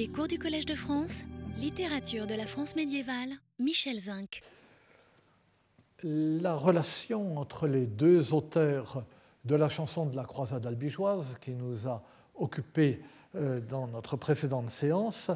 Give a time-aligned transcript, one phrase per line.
[0.00, 1.24] Les cours du Collège de France,
[1.58, 4.40] littérature de la France médiévale, Michel Zinc.
[6.02, 9.04] La relation entre les deux auteurs
[9.44, 12.02] de la chanson de la croisade albigeoise qui nous a
[12.34, 13.02] occupés
[13.34, 15.30] euh, dans notre précédente séance,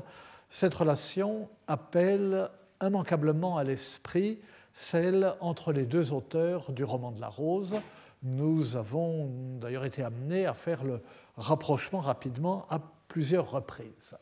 [0.48, 2.48] cette relation appelle
[2.80, 4.40] immanquablement à l'esprit
[4.72, 7.74] celle entre les deux auteurs du roman de la Rose.
[8.22, 9.28] Nous avons
[9.60, 11.02] d'ailleurs été amenés à faire le
[11.36, 14.16] rapprochement rapidement à plusieurs reprises.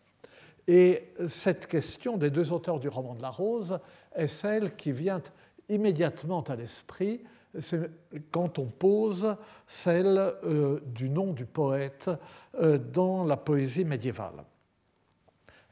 [0.69, 3.79] Et cette question des deux auteurs du roman de la Rose
[4.15, 5.23] est celle qui vient
[5.69, 7.23] immédiatement à l'esprit
[8.31, 12.11] quand on pose celle euh, du nom du poète
[12.55, 14.45] euh, dans la poésie médiévale.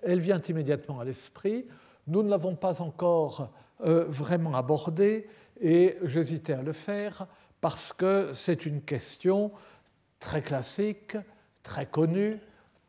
[0.02, 1.66] Elle vient immédiatement à l'esprit.
[2.06, 3.50] Nous ne l'avons pas encore
[3.82, 5.26] euh, vraiment abordée
[5.60, 7.26] et j'hésitais à le faire
[7.60, 9.52] parce que c'est une question
[10.18, 11.16] très classique,
[11.62, 12.38] très connue,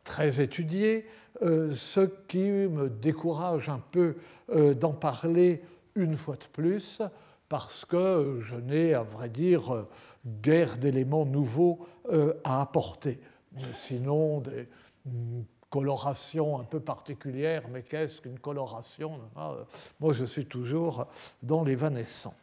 [0.04, 1.06] très étudiée,
[1.40, 4.16] ce qui me décourage un peu
[4.74, 5.62] d'en parler
[5.94, 7.02] une fois de plus,
[7.48, 9.86] parce que je n'ai, à vrai dire,
[10.26, 13.20] guère d'éléments nouveaux euh, à apporter.
[13.72, 14.68] sinon, des
[15.68, 19.20] colorations un peu particulières, mais qu'est-ce qu'une coloration?
[20.00, 21.06] Moi, je suis toujours
[21.42, 22.34] dans l'évanescent.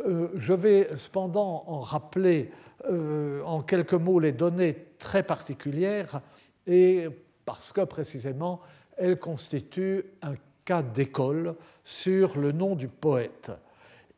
[0.00, 2.50] Euh, je vais cependant en rappeler
[2.90, 6.20] euh, en quelques mots les données très particulières,
[6.66, 7.08] et
[7.44, 8.60] parce que précisément,
[8.96, 10.34] elles constituent un
[10.64, 13.52] cas d'école sur le nom du poète.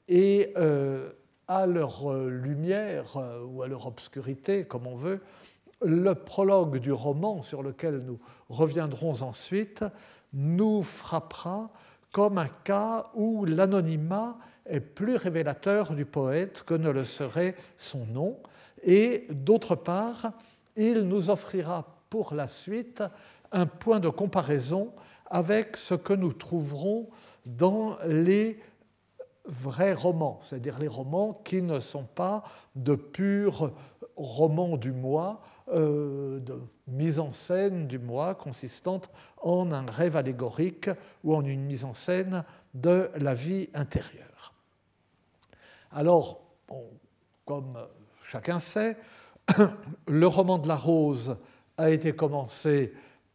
[0.09, 1.11] Et euh,
[1.49, 5.21] à leur euh, lumière euh, ou à leur obscurité, comme on veut,
[5.83, 9.85] le prologue du roman sur lequel nous reviendrons ensuite
[10.33, 11.71] nous frappera
[12.13, 18.07] comme un cas où l'anonymat est plus révélateur du poète que ne le serait son
[18.07, 18.39] nom.
[18.83, 20.33] Et d'autre part,
[20.77, 23.03] il nous offrira pour la suite
[23.53, 24.93] un point de comparaison
[25.27, 27.09] avec ce que nous trouverons
[27.45, 28.61] dans les
[29.45, 32.43] vrais romans, c'est-à-dire les romans qui ne sont pas
[32.75, 33.73] de purs
[34.17, 39.01] romans du moi, euh, de mise en scène du moi consistant
[39.43, 40.91] en un rêve allégorique
[41.25, 44.55] ou en une mise en scène de la vie intérieure.
[45.91, 46.41] Alors,
[47.45, 47.79] comme
[48.25, 48.97] chacun sait,
[50.09, 51.37] le roman de la rose
[51.79, 52.93] a été commencé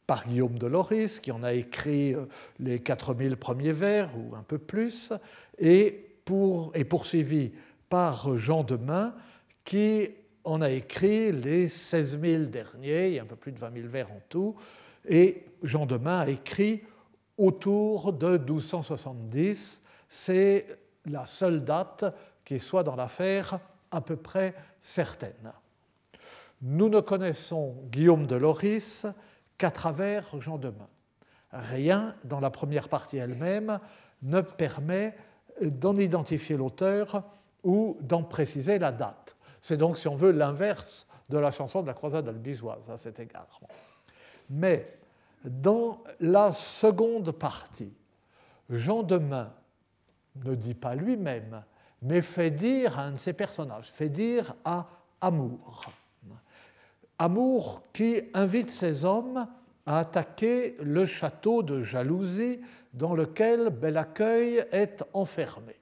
[0.08, 2.26] par Guillaume de Loris, qui en a écrit euh,
[2.60, 5.14] les 4000 premiers vers, ou un peu plus,
[5.58, 7.52] et, pour, et poursuivi
[7.88, 9.14] par Jean de Main,
[9.64, 10.10] qui
[10.44, 13.74] en a écrit les 16 000 derniers, il y a un peu plus de 20
[13.74, 14.56] 000 vers en tout,
[15.08, 16.84] et Jean de Main a écrit
[17.38, 19.82] autour de 1270.
[20.10, 20.66] C'est
[21.06, 22.06] la seule date
[22.44, 23.60] qui soit dans l'affaire
[23.90, 25.52] à peu près certaine.
[26.62, 29.06] Nous ne connaissons Guillaume de Loris
[29.58, 30.90] qu'à travers Jean de Main.
[31.52, 33.80] Rien dans la première partie elle-même
[34.22, 35.16] ne permet
[35.62, 37.24] d'en identifier l'auteur
[37.64, 39.36] ou d'en préciser la date.
[39.62, 43.20] C'est donc, si on veut, l'inverse de la chanson de la croisade albigeoise à cet
[43.20, 43.60] égard.
[44.50, 44.98] Mais
[45.44, 47.94] dans la seconde partie,
[48.70, 49.52] Jean de Main
[50.44, 51.64] ne dit pas lui-même,
[52.02, 54.88] mais fait dire à un de ses personnages, fait dire à
[55.20, 55.86] Amour,
[57.22, 59.48] Amour qui invite ses hommes
[59.86, 62.60] à attaquer le château de jalousie
[62.94, 65.76] dans lequel Bel-Accueil est enfermé.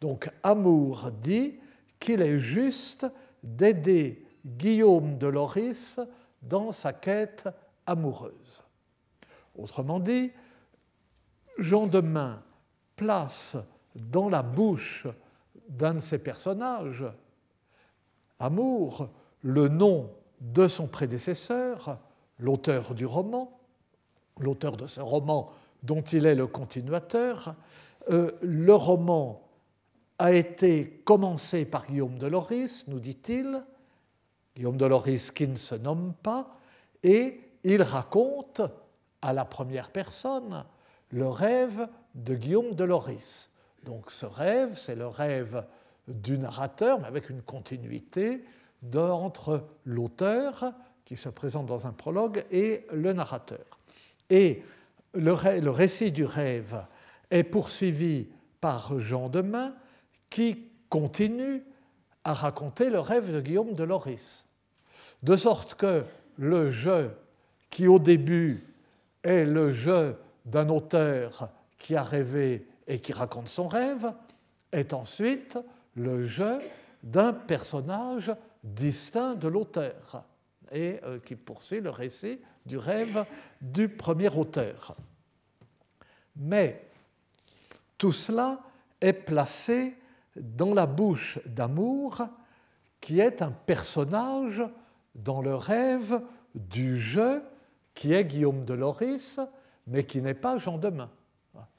[0.00, 1.60] Donc Amour dit
[2.00, 3.06] qu'il est juste
[3.44, 6.00] d'aider Guillaume de Loris
[6.42, 7.48] dans sa quête
[7.86, 8.64] amoureuse.
[9.56, 10.32] Autrement dit,
[11.58, 12.42] Jean de Main
[12.96, 13.56] place
[13.94, 15.06] dans la bouche
[15.68, 17.04] d'un de ses personnages,
[18.40, 19.10] Amour,
[19.42, 20.10] le nom
[20.40, 21.98] de son prédécesseur,
[22.38, 23.60] l'auteur du roman,
[24.38, 25.52] l'auteur de ce roman
[25.82, 27.54] dont il est le continuateur.
[28.10, 29.42] Euh, le roman
[30.18, 33.62] a été commencé par Guillaume de Loris, nous dit-il,
[34.56, 36.56] Guillaume de Loris qui ne se nomme pas,
[37.02, 38.62] et il raconte
[39.22, 40.64] à la première personne
[41.10, 43.50] le rêve de Guillaume de Loris.
[43.84, 45.64] Donc ce rêve, c'est le rêve
[46.08, 48.44] du narrateur, mais avec une continuité
[48.94, 50.72] entre l'auteur,
[51.04, 53.78] qui se présente dans un prologue, et le narrateur.
[54.28, 54.62] Et
[55.14, 56.84] le, récit du rêve
[57.30, 58.28] est poursuivi
[58.60, 59.74] par Jean de Main,
[60.28, 61.62] qui continue
[62.24, 64.46] à raconter le rêve de Guillaume de Loris.
[65.22, 66.04] De sorte que
[66.36, 67.10] le jeu
[67.70, 68.64] qui au début
[69.22, 74.12] est le jeu d'un auteur qui a rêvé et qui raconte son rêve,
[74.72, 75.58] est ensuite
[75.94, 76.58] le jeu
[77.02, 78.32] d'un personnage
[78.62, 80.24] distinct de l'auteur
[80.70, 83.24] et euh, qui poursuit le récit du rêve
[83.60, 84.96] du premier auteur.
[86.36, 86.88] Mais
[87.98, 88.60] tout cela
[89.00, 89.96] est placé
[90.36, 92.26] dans la bouche d'Amour,
[93.00, 94.62] qui est un personnage
[95.14, 96.20] dans le rêve
[96.54, 97.42] du jeu
[97.94, 99.40] qui est Guillaume de Loris,
[99.86, 101.10] mais qui n'est pas Jean Demain,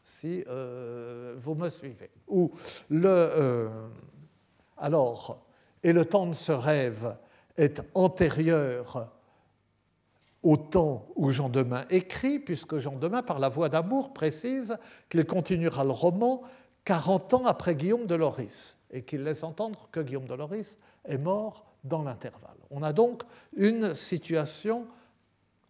[0.04, 2.12] si euh, vous me suivez.
[2.27, 2.51] Ou
[2.92, 3.88] euh,
[4.77, 5.45] alors,
[5.83, 7.16] et le temps de ce rêve
[7.57, 9.12] est antérieur
[10.44, 14.78] au temps où Jean Demain écrit, puisque Jean Demain, par la voix d'amour, précise
[15.10, 16.42] qu'il continuera le roman
[16.86, 21.18] 40 ans après Guillaume de Loris, et qu'il laisse entendre que Guillaume de Loris est
[21.18, 22.57] mort dans l'intervalle.
[22.72, 23.24] On a donc
[23.56, 24.88] une situation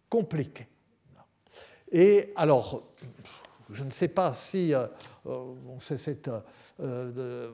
[0.08, 0.68] compliquée.
[1.90, 2.82] Et alors,
[3.70, 4.86] je ne sais pas si euh,
[5.26, 6.28] euh, c'est
[6.80, 7.52] euh,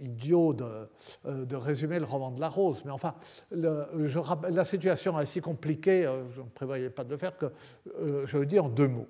[0.00, 3.14] idiot de, résumer le roman de la rose, mais enfin,
[3.50, 7.52] la situation est si compliquée, je ne prévoyais pas de le faire, que
[8.26, 9.08] je le dis en deux mots.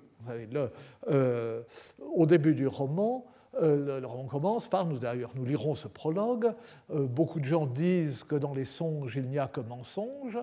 [2.15, 3.25] au début du roman,
[3.61, 6.53] euh, le, roman commence par, nous d'ailleurs nous lirons ce prologue,
[6.89, 10.39] euh, beaucoup de gens disent que dans les songes il n'y a que mensonges,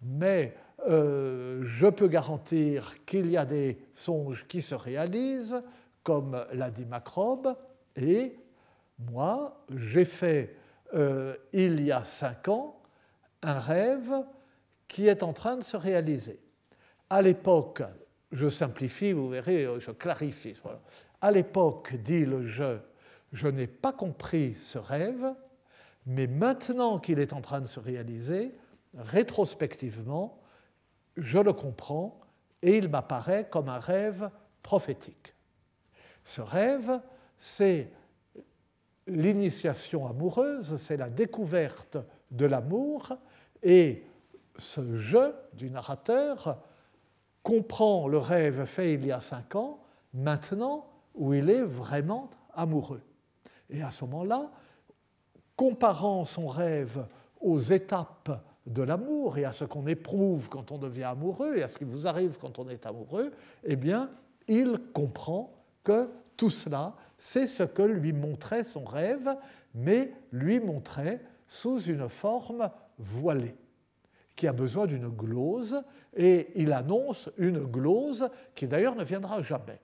[0.00, 0.54] mais
[0.88, 5.62] euh, je peux garantir qu'il y a des songes qui se réalisent,
[6.04, 7.56] comme l'a dit Macrobe,
[7.96, 8.36] et
[9.10, 10.56] moi j'ai fait
[11.52, 12.82] il y a cinq ans
[13.42, 14.12] un rêve
[14.88, 16.38] qui est en train de se réaliser.
[17.08, 17.82] À l'époque,
[18.30, 20.54] je simplifie, vous verrez, je clarifie.
[21.20, 22.78] À l'époque, dit le je,
[23.32, 25.34] je n'ai pas compris ce rêve,
[26.06, 28.54] mais maintenant qu'il est en train de se réaliser,
[28.94, 30.40] rétrospectivement,
[31.16, 32.20] je le comprends
[32.62, 34.30] et il m'apparaît comme un rêve
[34.62, 35.34] prophétique.
[36.24, 37.00] Ce rêve,
[37.36, 37.90] c'est
[39.12, 41.98] l'initiation amoureuse, c'est la découverte
[42.30, 43.16] de l'amour
[43.62, 44.04] et
[44.58, 46.58] ce jeu du narrateur
[47.42, 49.80] comprend le rêve fait il y a cinq ans,
[50.14, 53.02] maintenant où il est vraiment amoureux.
[53.70, 54.50] Et à ce moment-là,
[55.56, 57.04] comparant son rêve
[57.40, 61.68] aux étapes de l'amour et à ce qu'on éprouve quand on devient amoureux et à
[61.68, 63.32] ce qui vous arrive quand on est amoureux,
[63.64, 64.10] eh bien,
[64.46, 66.94] il comprend que tout cela,
[67.24, 69.36] c'est ce que lui montrait son rêve,
[69.76, 73.54] mais lui montrait sous une forme voilée,
[74.34, 75.84] qui a besoin d'une glose,
[76.16, 79.78] et il annonce une glose qui d'ailleurs ne viendra jamais.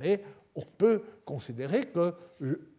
[0.00, 0.24] Mais
[0.56, 2.12] on peut considérer que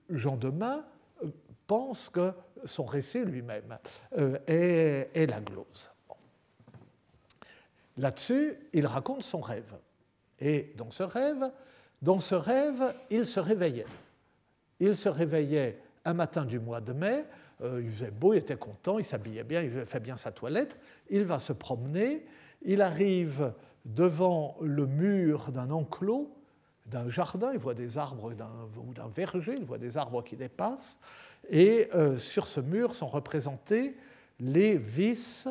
[0.09, 0.83] Jean Demain
[1.23, 1.29] euh,
[1.65, 2.33] pense que
[2.65, 3.77] son récit lui-même
[4.17, 5.89] euh, est, la glose.
[7.95, 9.73] Là-dessus, il raconte son rêve.
[10.41, 11.49] Et dans ce rêve,
[12.01, 13.87] dans ce rêve, il se réveillait.
[14.79, 17.25] Il se réveillait un matin du mois de mai,
[17.61, 20.77] euh, il faisait beau, il était content, il s'habillait bien, il fait bien sa toilette,
[21.09, 22.25] il va se promener,
[22.61, 23.53] il arrive
[23.85, 26.31] devant le mur d'un enclos
[26.85, 28.31] d'un jardin, il voit des arbres
[28.77, 30.99] ou d'un verger, il voit des arbres qui dépassent,
[31.49, 33.97] et euh, sur ce mur sont représentés
[34.39, 35.47] les vices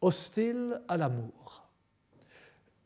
[0.00, 1.68] hostiles à l'amour.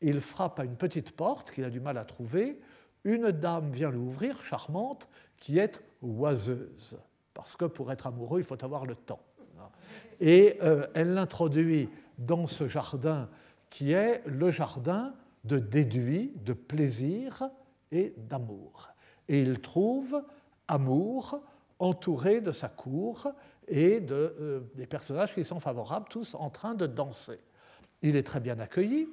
[0.01, 2.61] Il frappe à une petite porte qu'il a du mal à trouver,
[3.09, 6.99] une dame vient l'ouvrir, charmante, qui est oiseuse,
[7.35, 9.23] parce que pour être amoureux, il faut avoir le temps.
[10.21, 11.89] Et euh, elle l'introduit
[12.19, 13.29] dans ce jardin
[13.71, 15.15] qui est le jardin
[15.45, 17.51] de déduit, de plaisir,
[17.91, 18.91] et d'amour.
[19.29, 20.23] Et il trouve
[20.67, 21.41] amour
[21.79, 23.29] entouré de sa cour
[23.67, 27.41] et de, euh, des personnages qui sont favorables, tous en train de danser.
[28.03, 29.09] Il est très bien accueilli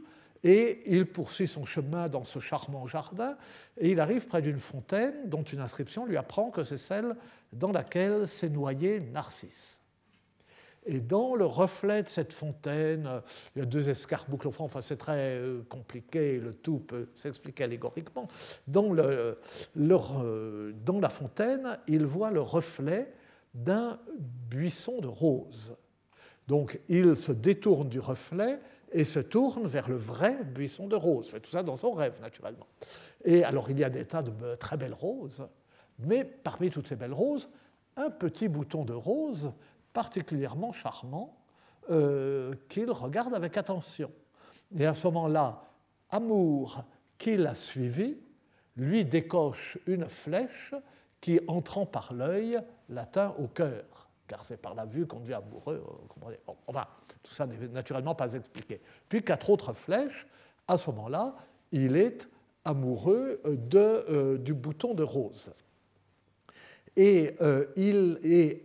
[0.46, 3.36] et il poursuit son chemin dans ce charmant jardin
[3.80, 7.16] et il arrive près d'une fontaine dont une inscription lui apprend que c'est celle
[7.52, 9.80] dans laquelle s'est noyé Narcisse.
[10.86, 13.10] Et dans le reflet de cette fontaine,
[13.56, 17.08] il y a deux escarboucles au fond, enfin c'est très euh, compliqué, le tout peut
[17.16, 18.28] s'expliquer allégoriquement.
[18.76, 19.34] Euh,
[20.86, 23.12] dans la fontaine, il voit le reflet
[23.56, 24.00] d'un
[24.48, 25.76] buisson de roses.
[26.48, 28.60] Donc il se détourne du reflet
[28.96, 31.30] et se tourne vers le vrai buisson de roses.
[31.44, 32.66] Tout ça dans son rêve, naturellement.
[33.26, 35.46] Et alors il y a des tas de très belles roses,
[36.00, 37.50] mais parmi toutes ces belles roses,
[37.98, 39.52] un petit bouton de rose
[39.92, 41.38] particulièrement charmant
[41.92, 44.10] euh, qu'il regarde avec attention.
[44.78, 45.62] Et à ce moment-là,
[46.10, 46.86] Amour,
[47.18, 48.18] qui l'a suivi,
[48.78, 50.74] lui décoche une flèche
[51.20, 55.84] qui, entrant par l'œil, l'atteint au cœur, car c'est par la vue qu'on devient amoureux.
[56.08, 56.88] comprenez enfin,
[57.26, 58.80] tout ça n'est naturellement pas expliqué.
[59.10, 60.28] Puis quatre autres flèches,
[60.68, 61.36] à ce moment-là,
[61.72, 62.28] il est
[62.64, 65.52] amoureux de, euh, du bouton de rose.
[66.96, 68.62] Et euh, il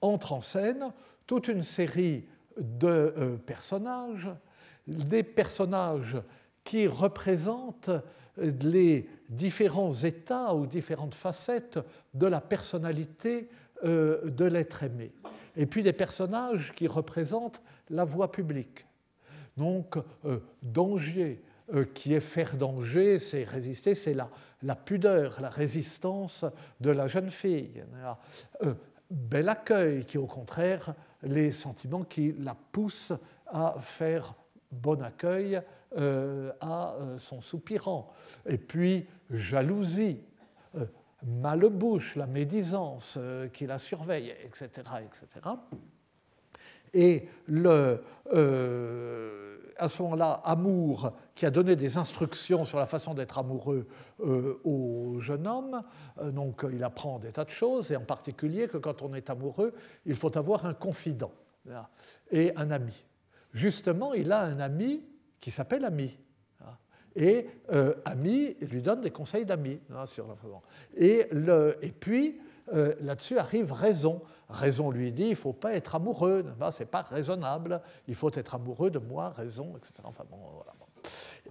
[0.00, 0.92] entre en scène
[1.26, 2.24] toute une série
[2.58, 4.28] de euh, personnages,
[4.86, 6.16] des personnages
[6.64, 7.90] qui représente
[8.36, 11.78] les différents états ou différentes facettes
[12.14, 13.48] de la personnalité
[13.82, 15.12] de l'être aimé.
[15.56, 18.86] Et puis des personnages qui représentent la voie publique.
[19.56, 19.98] Donc,
[20.62, 21.42] danger,
[21.92, 24.30] qui est faire danger, c'est résister, c'est la,
[24.62, 26.44] la, pudeur, la résistance
[26.80, 27.84] de la jeune fille.
[29.10, 33.12] bel accueil, qui au contraire, les sentiments qui la poussent
[33.46, 34.34] à faire
[34.70, 35.60] bon accueil
[35.98, 38.12] euh, à euh, son soupirant.
[38.46, 40.20] Et puis, jalousie,
[40.76, 40.86] euh,
[41.24, 43.18] malbouche, la médisance
[43.52, 44.68] qui la surveille, etc.
[45.04, 45.26] etc.
[46.94, 48.02] Et le,
[49.76, 53.86] à ce moment-là, Amour, qui a donné des instructions sur la façon d'être amoureux
[54.18, 55.82] au jeune homme,
[56.32, 59.72] donc il apprend des tas de choses, et en particulier que quand on est amoureux,
[60.04, 61.32] il faut avoir un confident
[62.30, 63.04] et un ami.
[63.52, 65.02] Justement, il a un ami
[65.40, 66.16] qui s'appelle Ami.
[67.16, 70.04] Et euh, Ami lui donne des conseils d'amis hein,
[70.96, 71.28] Et,
[71.82, 72.40] et puis,
[72.72, 74.22] euh, là-dessus arrive Raison.
[74.50, 78.30] Raison lui dit il ne faut pas être amoureux, ce n'est pas raisonnable, il faut
[78.32, 79.92] être amoureux de moi, Raison, etc.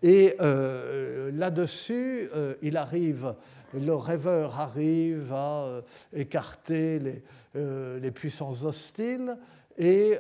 [0.01, 2.29] Et euh, là-dessus,
[2.62, 3.34] il arrive,
[3.74, 5.82] le rêveur arrive à
[6.13, 7.24] écarter les,
[8.00, 9.38] les puissances hostiles
[9.77, 10.18] et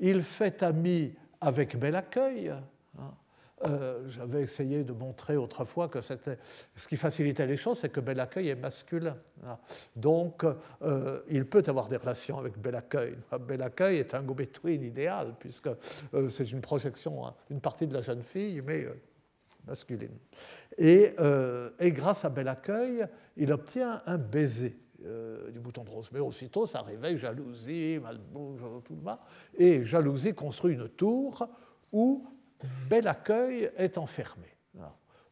[0.00, 2.52] il fait ami avec bel accueil.
[3.64, 8.20] Euh, j'avais essayé de montrer autrefois que ce qui facilitait les choses, c'est que bel
[8.20, 9.16] accueil est masculin.
[9.46, 9.56] Hein.
[9.94, 10.44] Donc,
[10.82, 13.16] euh, il peut avoir des relations avec bel accueil.
[13.40, 15.70] Bel accueil est un go-between idéal, puisque
[16.12, 18.86] euh, c'est une projection, hein, une partie de la jeune fille, mais
[19.66, 20.18] masculine.
[20.76, 21.14] Et,
[21.80, 23.06] grâce à bel accueil,
[23.38, 24.76] il obtient un baiser.
[24.98, 26.10] du bouton de rose.
[26.12, 29.20] Mais aussitôt, ça réveille jalousie, malbouche, tout le bas.
[29.56, 31.48] Et jalousie construit une tour
[31.92, 32.26] où
[32.88, 34.48] Bel Accueil est enfermé.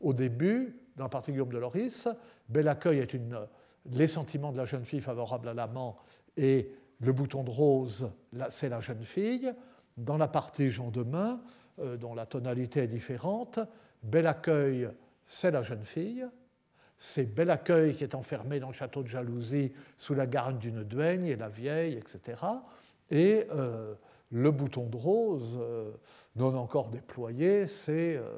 [0.01, 2.09] Au début, dans la partie Guillaume de Loris,
[2.49, 3.39] Bel Accueil est une,
[3.87, 5.97] les sentiments de la jeune fille favorable à l'amant
[6.37, 8.11] et le bouton de rose,
[8.51, 9.53] c'est la jeune fille.
[9.97, 11.41] Dans la partie Jean de Main,
[11.79, 13.61] euh, dont la tonalité est différente,
[14.03, 14.89] Bel Accueil,
[15.27, 16.27] c'est la jeune fille.
[16.99, 20.85] C'est Bel Accueil qui est enfermé dans le château de jalousie sous la garde d'une
[20.85, 22.39] duègne et la vieille, etc.
[23.11, 23.47] Et
[24.35, 25.93] le bouton de rose, euh,
[26.35, 28.33] non encore déployé, c'est euh,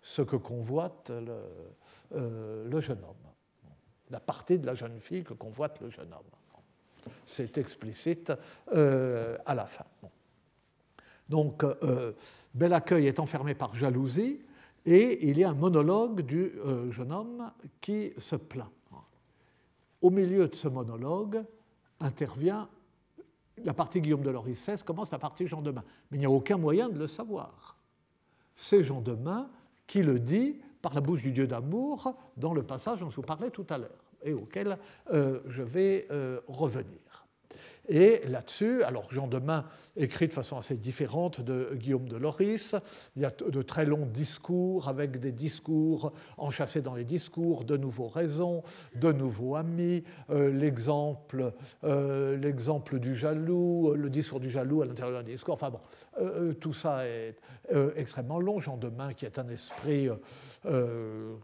[0.00, 3.16] ce que convoite euh, le, jeune homme.
[4.10, 7.10] La partie de la jeune fille que convoite le jeune homme.
[7.26, 8.32] C'est explicite
[8.70, 9.86] à la fin.
[11.28, 11.64] Donc,
[12.54, 14.40] Bel Accueil est enfermé par jalousie
[14.84, 16.52] et il y a un monologue du
[16.90, 18.70] jeune homme qui se plaint.
[20.00, 21.42] Au milieu de ce monologue
[21.98, 22.68] intervient
[23.64, 25.84] la partie Guillaume de Loris commence la partie Jean Demain.
[26.10, 27.76] Mais il n'y a aucun moyen de le savoir.
[28.54, 29.48] C'est Jean Demain
[29.86, 33.22] qui le dit par la bouche du Dieu d'amour dans le passage dont je vous
[33.22, 34.78] parlais tout à l'heure et auquel
[35.12, 36.98] euh, je vais euh, revenir.
[37.88, 39.64] Et là-dessus, alors Jean Demain
[39.96, 42.76] écrit de façon assez différente de Guillaume de Loris.
[43.16, 47.76] Il y a de très longs discours avec des discours enchâssés dans les discours, de
[47.76, 48.62] nouveaux raisons,
[48.94, 51.52] de nouveaux amis, euh, l'exemple,
[51.84, 55.54] euh, l'exemple du jaloux, le discours du jaloux à l'intérieur d'un discours.
[55.54, 55.80] Enfin bon,
[56.18, 57.36] euh, tout ça est
[57.96, 58.60] extrêmement long.
[58.60, 60.08] Jean Demain, qui est un esprit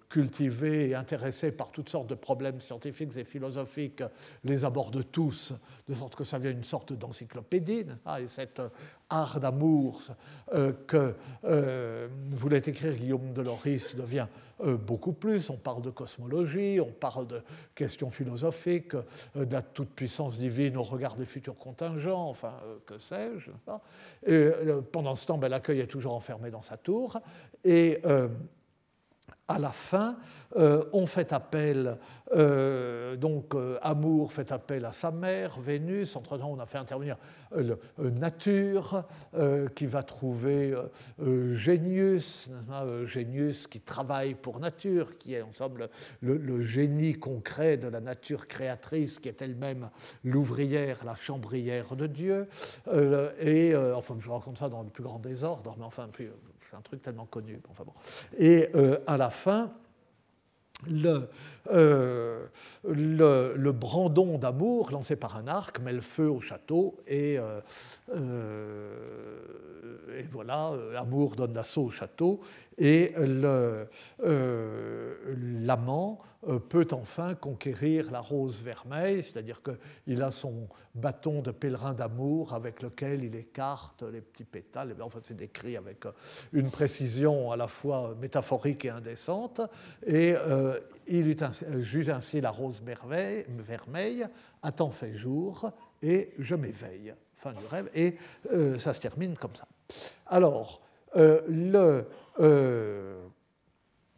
[0.09, 4.03] cultivé et intéressé par toutes sortes de problèmes scientifiques et philosophiques,
[4.45, 5.55] les aborde tous,
[5.89, 7.87] de sorte que ça devient une sorte d'encyclopédie.
[8.21, 8.69] et cet euh,
[9.11, 10.03] art d'amour
[10.53, 14.27] euh, que euh, voulait écrire Guillaume de Loris devient
[14.61, 15.51] beaucoup plus.
[15.51, 17.43] On parle de cosmologie, on parle de
[17.77, 18.97] questions philosophiques,
[19.37, 22.55] de la toute-puissance divine au regard des futurs contingents, enfin,
[22.85, 23.53] que sais-je.
[24.91, 27.21] Pendant ce temps, ben, l'accueil est toujours enfermé dans sa tour.
[27.65, 28.03] Et
[29.49, 30.17] à la fin,
[30.57, 31.97] euh, on fait appel,
[32.35, 36.17] euh, donc euh, Amour fait appel à sa mère, Vénus.
[36.17, 37.17] Entre-temps, on a fait intervenir
[37.99, 39.05] Nature,
[39.75, 40.75] qui va trouver
[41.55, 42.51] Génius,
[43.07, 45.89] Génius qui travaille pour Nature, qui est ensemble
[46.21, 49.89] le, génie concret de la nature créatrice, qui est elle-même
[50.25, 52.49] l'ouvrière, la chambrière de Dieu.
[53.41, 56.09] et enfin, je raconte ça dans le plus grand désordre, mais enfin,
[56.69, 57.61] c'est un truc tellement connu.
[58.39, 59.73] Et euh, à la fin,
[60.89, 61.29] le,
[61.73, 62.47] euh,
[62.85, 67.61] le, brandon d'amour lancé par un arc met le feu au château et, euh,
[70.17, 72.41] et voilà, amour donne l'assaut au château
[72.79, 73.13] et
[75.37, 76.21] l'amant
[76.69, 82.81] peut enfin conquérir la rose vermeille, c'est-à-dire qu'il a son bâton de pèlerin d'amour avec
[82.83, 84.95] lequel il écarte les petits pétales.
[85.01, 86.05] Enfin, c'est décrit avec
[86.53, 89.61] une précision à la fois métaphorique et indécente.
[90.07, 90.35] Et
[91.09, 91.37] il
[91.81, 94.27] juge ainsi la rose vermeille,
[94.63, 97.15] attend fait jour, et je m'éveille.
[97.37, 98.17] Fin du rêve, et
[98.53, 99.69] euh, ça se termine comme ça.
[100.27, 100.83] Alors,
[101.17, 102.07] euh, le,
[102.41, 103.27] euh,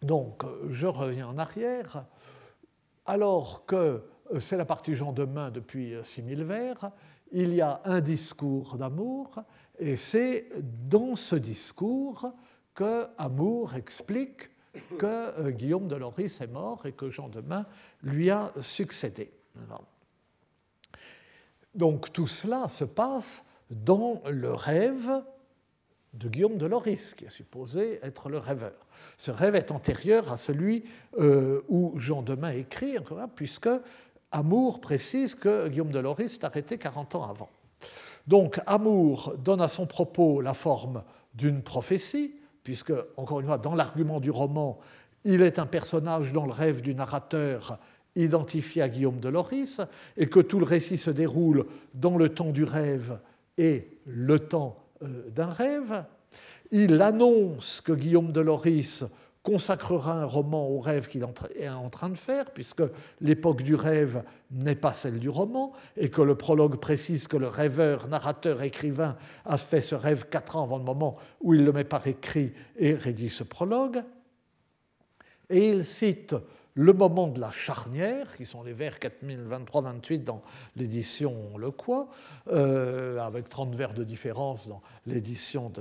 [0.03, 2.05] donc, je reviens en arrière.
[3.07, 4.03] Alors que
[4.39, 6.91] c'est la partie Jean Demain depuis 6000 vers,
[7.33, 9.43] il y a un discours d'amour,
[9.79, 10.49] et c'est
[10.89, 12.33] dans ce discours
[12.75, 14.50] que Amour explique
[14.99, 17.67] que Guillaume de Loris est mort et que Jean Demain
[18.03, 19.33] lui a succédé.
[21.75, 25.23] Donc tout cela se passe dans le rêve
[26.14, 28.87] de Guillaume de Loris, qui est supposé être le rêveur.
[29.17, 30.85] Ce rêve est antérieur à celui
[31.19, 33.69] euh, où Jean Demain écrit, encore puisque
[34.33, 37.49] Amour précise que Guillaume de Loris est arrêté 40 ans avant.
[38.26, 41.02] Donc Amour donne à son propos la forme
[41.35, 44.79] d'une prophétie, puisque, encore une fois, dans l'argument du roman,
[45.25, 47.79] il est un personnage dans le rêve du narrateur
[48.17, 49.81] identifié à Guillaume de Loris,
[50.17, 53.19] et que tout le récit se déroule dans le temps du rêve
[53.57, 56.04] et le temps d'un rêve.
[56.71, 59.04] Il annonce que Guillaume de Loris
[59.42, 62.83] consacrera un roman au rêve qu'il est en train de faire, puisque
[63.21, 67.49] l'époque du rêve n'est pas celle du roman, et que le prologue précise que le
[67.49, 69.16] rêveur, narrateur, écrivain
[69.47, 72.52] a fait ce rêve quatre ans avant le moment où il le met par écrit
[72.76, 74.02] et rédige ce prologue.
[75.49, 76.35] Et il cite
[76.75, 80.43] le moment de la charnière, qui sont les vers 4023-28 dans
[80.77, 82.09] l'édition Le Quoi,
[82.49, 85.73] euh, avec 30 vers de différence dans l'édition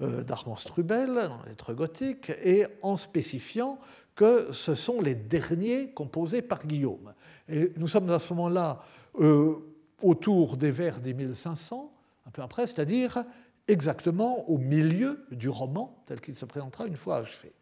[0.00, 3.78] euh, d'Armand Strubel, dans lettres gothiques, et en spécifiant
[4.14, 7.14] que ce sont les derniers composés par Guillaume.
[7.48, 8.82] Et nous sommes à ce moment-là
[9.20, 9.54] euh,
[10.02, 11.92] autour des vers des 1500,
[12.26, 13.24] un peu après, c'est-à-dire
[13.68, 17.52] exactement au milieu du roman tel qu'il se présentera une fois achevé.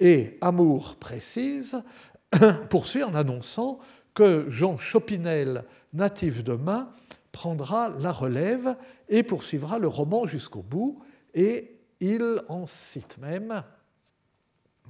[0.00, 1.82] Et Amour précise,
[2.70, 3.78] poursuit en annonçant
[4.14, 6.90] que Jean Chopinel, natif de Main,
[7.32, 8.76] prendra la relève
[9.08, 11.00] et poursuivra le roman jusqu'au bout.
[11.34, 13.62] Et il en cite même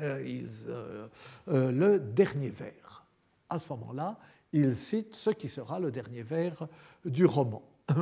[0.01, 1.09] euh, euh,
[1.49, 3.05] euh, le dernier vers.
[3.49, 4.17] À ce moment-là,
[4.53, 6.69] il cite ce qui sera le dernier vers
[7.05, 7.63] du roman.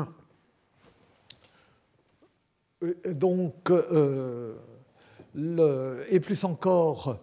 [3.06, 3.72] Donc,
[5.36, 7.18] et plus encore,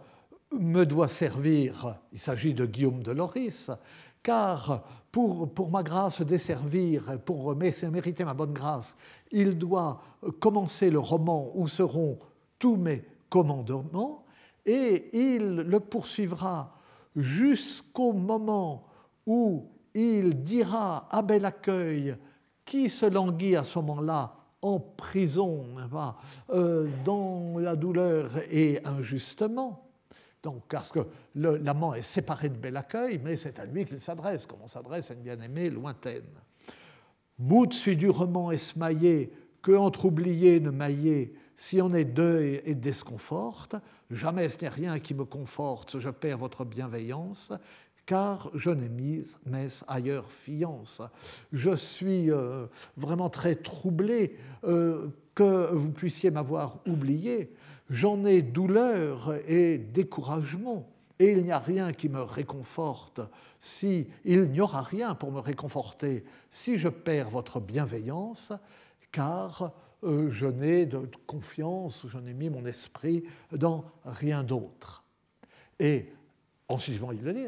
[0.51, 3.71] me doit servir, il s'agit de Guillaume de Loris,
[4.23, 8.95] car pour, pour ma grâce desservir, pour mériter ma bonne grâce,
[9.31, 10.01] il doit
[10.39, 12.17] commencer le roman où seront
[12.59, 14.25] tous mes commandements,
[14.65, 16.75] et il le poursuivra
[17.15, 18.85] jusqu'au moment
[19.25, 22.15] où il dira à bel accueil
[22.65, 24.34] qui se languit à ce moment-là
[24.65, 25.63] en prison,
[26.49, 29.87] euh, dans la douleur et injustement.
[30.41, 30.99] Donc, parce que
[31.35, 35.11] l'amant est séparé de bel accueil, mais c'est à lui qu'il s'adresse, comme on s'adresse
[35.11, 36.23] à une bien-aimée lointaine.
[37.37, 43.75] Mout suit durement esmaillé, que entre oubliés ne maillé, si on est deux et desconforte,
[44.09, 47.53] jamais ce n'est rien qui me conforte, je perds votre bienveillance,
[48.05, 48.89] car je n'ai
[49.45, 51.01] messe ailleurs fiance.
[51.51, 57.51] Je suis euh, vraiment très troublé euh, que vous puissiez m'avoir oublié.
[57.89, 60.89] J'en ai douleur et découragement,
[61.19, 63.21] et il n'y a rien qui me réconforte.
[63.59, 68.53] Si il n'y aura rien pour me réconforter si je perds votre bienveillance,
[69.11, 69.71] car
[70.03, 75.03] euh, je n'ai de confiance, je n'ai mis mon esprit dans rien d'autre.
[75.79, 76.07] Et
[76.67, 77.47] ensuite, il le dit,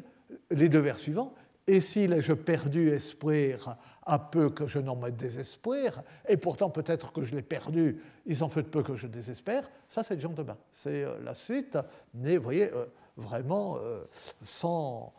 [0.51, 1.33] les deux vers suivants,
[1.67, 7.11] et si je perdu espoir à peu que je n'en mette désespoir, et pourtant peut-être
[7.11, 10.43] que je l'ai perdu, ils en fait peu que je désespère, ça c'est Jean de
[10.43, 10.57] Bain.
[10.71, 11.77] C'est euh, la suite,
[12.13, 12.85] mais vous voyez, euh,
[13.17, 14.05] vraiment euh,
[14.43, 15.13] sans,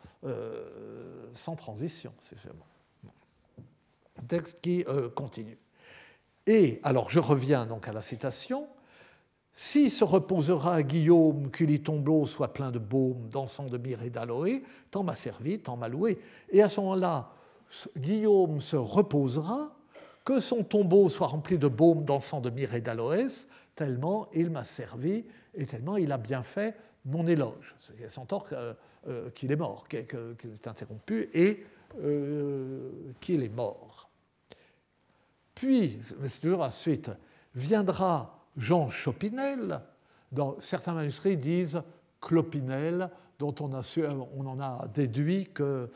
[1.35, 2.11] sans transition.
[2.19, 2.35] C'est
[4.17, 4.83] un texte qui
[5.15, 5.57] continue.
[6.47, 8.67] Et alors je reviens donc à la citation.
[9.51, 14.61] Si se reposera Guillaume, qu'il tombeau soit plein de baume, d'encens de myrrhe et d'aloe,
[14.91, 16.19] tant m'a servi, tant m'a loué.
[16.49, 17.31] Et à ce moment-là,
[17.97, 19.75] Guillaume se reposera,
[20.23, 24.63] que son tombeau soit rempli de baume, d'encens de myrrhe et d'aloès, tellement il m'a
[24.63, 27.75] servi et tellement il a bien fait mon éloge.
[27.99, 28.73] Il s'entend euh,
[29.07, 31.65] euh, qu'il est mort, qu'il est interrompu et
[32.01, 34.09] euh, qu'il est mort.
[35.55, 37.09] Puis, mais c'est toujours la suite,
[37.55, 39.81] viendra Jean Chopinel,
[40.31, 41.81] dans certains manuscrits disent
[42.21, 43.81] Clopinel, dont on, a
[44.37, 45.89] on en a déduit que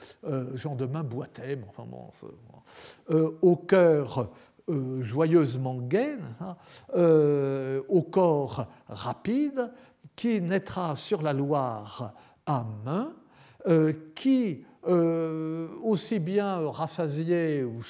[0.54, 1.60] Jean de boitait.
[1.67, 2.10] Enfin bon,
[3.41, 4.32] au cœur
[5.02, 6.56] joyeusement gai, hein,
[7.89, 9.71] au corps rapide,
[10.15, 12.13] qui naîtra sur la Loire
[12.45, 13.13] à Main,
[14.15, 17.82] qui, aussi bien rassasié ou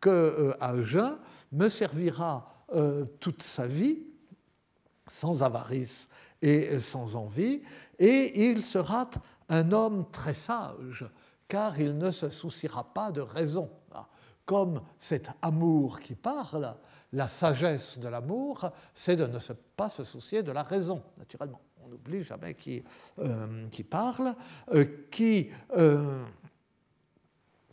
[0.00, 1.18] que à jeun,
[1.52, 2.50] me servira
[3.20, 4.05] toute sa vie,
[5.08, 6.08] sans avarice
[6.42, 7.62] et sans envie,
[7.98, 9.08] et il sera
[9.48, 11.06] un homme très sage,
[11.48, 13.70] car il ne se souciera pas de raison.
[14.44, 16.76] Comme cet amour qui parle,
[17.12, 19.38] la sagesse de l'amour, c'est de ne
[19.76, 21.60] pas se soucier de la raison, naturellement.
[21.84, 22.82] On n'oublie jamais qui,
[23.18, 24.34] euh, qui parle,
[24.72, 26.24] euh, qui euh,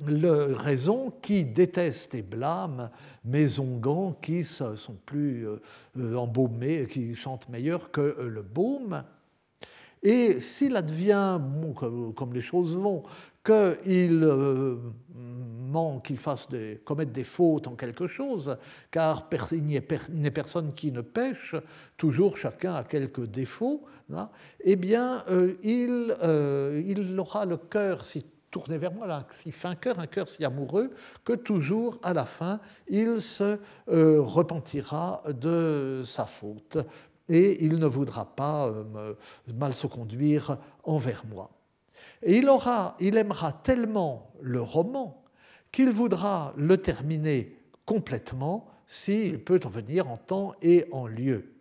[0.07, 2.89] le raison qui déteste et blâme
[3.25, 9.03] mes onguents qui sont plus euh, embaumés, qui chantent meilleur que euh, le baume.
[10.01, 11.39] Et s'il advient,
[12.15, 13.03] comme les choses vont,
[13.45, 14.75] qu'il euh,
[15.15, 18.57] manque, qu'il fasse des, commettre des fautes en quelque chose,
[18.91, 21.55] car il n'est personne qui ne pêche,
[21.95, 25.23] toujours chacun a quelques défauts, hein, eh bien,
[25.63, 26.13] il,
[26.85, 30.45] il aura le cœur si tourné vers moi, là, si fin cœur, un cœur si
[30.45, 30.91] amoureux,
[31.25, 33.57] que toujours à la fin, il se
[33.89, 36.77] euh, repentira de sa faute
[37.27, 39.15] et il ne voudra pas euh,
[39.47, 41.49] mal se conduire envers moi.
[42.21, 45.23] Et il, aura, il aimera tellement le roman
[45.71, 51.55] qu'il voudra le terminer complètement s'il peut en venir en temps et en lieu.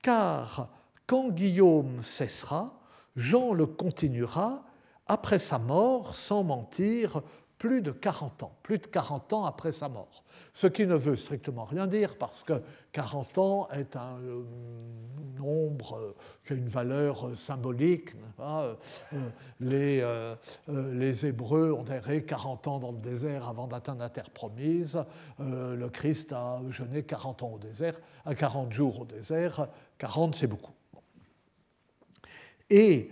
[0.00, 0.70] Car
[1.06, 2.80] quand Guillaume cessera,
[3.16, 4.65] Jean le continuera
[5.06, 7.22] après sa mort, sans mentir,
[7.58, 10.24] plus de 40 ans, plus de 40 ans après sa mort.
[10.52, 12.60] Ce qui ne veut strictement rien dire parce que
[12.92, 14.44] 40 ans est un euh,
[15.38, 16.14] nombre euh,
[16.44, 18.10] qui a une valeur euh, symbolique.
[19.60, 20.04] les,
[20.68, 25.02] les, Hébreux ont erré 40 ans dans le désert avant d'atteindre la terre promise.
[25.38, 29.68] le Christ a jeûné 40 ans au désert, à 40 jours au désert.
[29.98, 30.72] 40, c'est beaucoup.
[32.68, 33.10] Et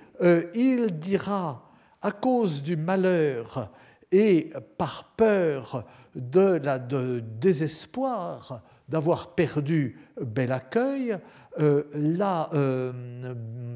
[0.54, 1.73] il dira
[2.04, 3.72] à cause du malheur
[4.12, 11.16] et par peur de la désespoir d'avoir perdu bel accueil,
[11.58, 13.32] euh, euh,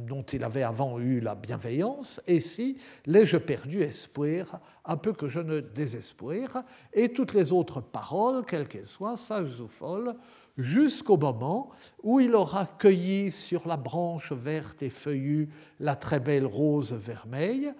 [0.07, 5.29] dont il avait avant eu la bienveillance, et si l'ai-je perdu espoir, un peu que
[5.29, 10.15] je ne désespoir, et toutes les autres paroles, quelles qu'elles soient, sages ou folles,
[10.59, 11.71] jusqu'au moment
[12.03, 15.49] où il aura cueilli sur la branche verte et feuillue
[15.81, 17.73] la très belle rose vermeille,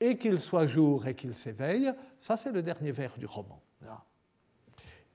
[0.00, 3.60] et qu'il soit jour et qu'il s'éveille, ça c'est le dernier vers du roman.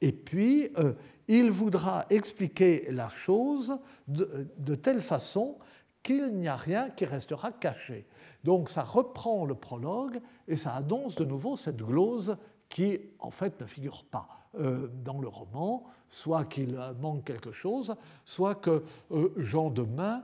[0.03, 0.93] Et puis, euh,
[1.29, 5.57] il voudra expliquer la chose de, telle façon
[6.03, 8.05] qu'il n'y a rien qui restera caché.
[8.43, 10.19] Donc ça reprend le prologue
[10.49, 12.35] et ça annonce de nouveau cette glose
[12.67, 14.27] qui, en fait, ne figure pas
[14.59, 20.23] euh, dans le roman, soit qu'il manque quelque chose, soit que euh, Jean de Main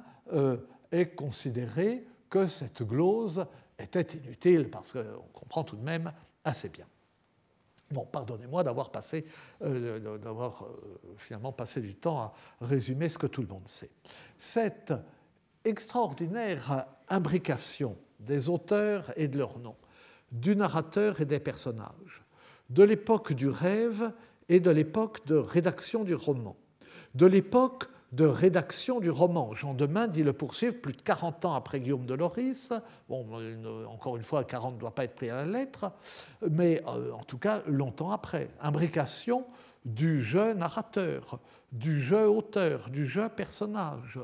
[0.91, 3.45] ait considéré que cette glose
[3.80, 6.12] était inutile parce qu'on comprend tout de même
[6.44, 6.86] assez bien.
[7.92, 9.26] Bon, pardonnez-moi d'avoir passé,
[9.63, 13.89] euh, d'avoir euh, finalement passé du temps à résumer ce que tout le monde sait.
[14.38, 14.94] Cette
[15.65, 19.76] extraordinaire imbrication des auteurs et de leurs noms,
[20.32, 22.24] du narrateur et des personnages,
[22.70, 24.12] de l'époque du rêve
[24.50, 26.56] et de l'époque de rédaction du roman,
[27.15, 29.54] de l'époque de rédaction du roman.
[29.54, 32.74] Jean Demain dit le poursuivre plus de 40 ans après Guillaume de Loris.
[33.08, 33.26] Bon,
[33.88, 35.91] encore une fois, 40 ne doit pas être pris à la lettre,
[36.50, 38.50] mais euh, en tout cas longtemps après.
[38.62, 39.45] Imbrication
[39.86, 41.39] du jeu narrateur,
[41.72, 44.19] du jeu auteur, du jeu personnage,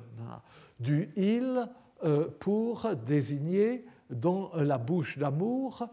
[0.79, 1.67] du il
[2.03, 5.87] euh, pour désigner dans la bouche d'amour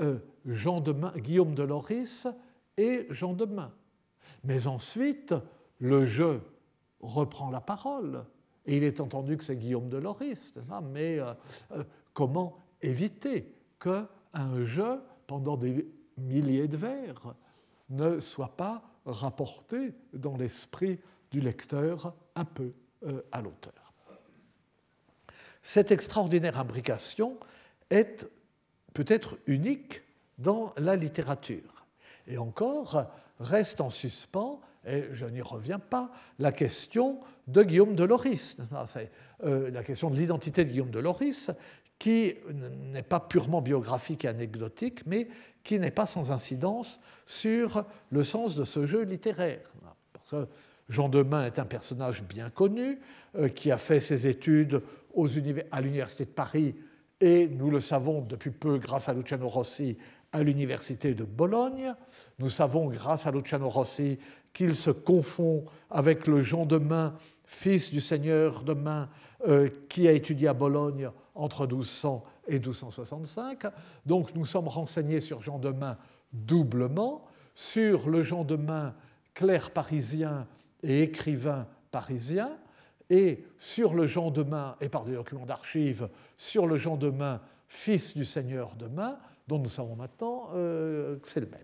[0.00, 0.82] euh, Jean
[1.16, 2.26] Guillaume de Loris
[2.76, 3.72] et Jean Demain.
[4.44, 5.34] Mais ensuite,
[5.78, 6.40] le jeu
[7.06, 8.24] reprend la parole.
[8.66, 10.02] Et il est entendu que c'est Guillaume de
[10.82, 11.32] mais euh,
[11.72, 15.88] euh, comment éviter qu'un jeu, pendant des
[16.18, 17.34] milliers de vers,
[17.90, 20.98] ne soit pas rapporté dans l'esprit
[21.30, 22.72] du lecteur un peu
[23.04, 23.72] euh, à l'auteur?
[25.62, 27.38] Cette extraordinaire imbrication
[27.90, 28.26] est
[28.94, 30.02] peut-être unique
[30.38, 31.86] dans la littérature.
[32.26, 33.04] Et encore,
[33.40, 38.56] reste en suspens et je n'y reviens pas, la question de Guillaume de Loris,
[39.44, 41.50] euh, la question de l'identité de Guillaume de Loris,
[41.98, 42.34] qui
[42.92, 45.28] n'est pas purement biographique et anecdotique, mais
[45.64, 49.72] qui n'est pas sans incidence sur le sens de ce jeu littéraire.
[50.88, 53.00] Jean Demain est un personnage bien connu
[53.54, 54.82] qui a fait ses études
[55.72, 56.74] à l'Université de Paris
[57.20, 59.96] et, nous le savons depuis peu grâce à Luciano Rossi,
[60.32, 61.94] à l'Université de Bologne.
[62.38, 64.18] Nous savons grâce à Luciano Rossi
[64.56, 67.14] qu'il se confond avec le Jean Demain,
[67.44, 69.10] fils du seigneur de Main,
[69.90, 73.66] qui a étudié à Bologne entre 1200 et 1265.
[74.06, 75.98] Donc nous sommes renseignés sur Jean de Main
[76.32, 78.94] doublement, sur le Jean de Main
[79.34, 80.46] clerc parisien
[80.82, 82.56] et écrivain parisien,
[83.10, 87.10] et sur le Jean de Main, et par des documents d'archives, sur le Jean de
[87.10, 91.60] Main, fils du seigneur de Main, dont nous savons maintenant euh, que c'est le même.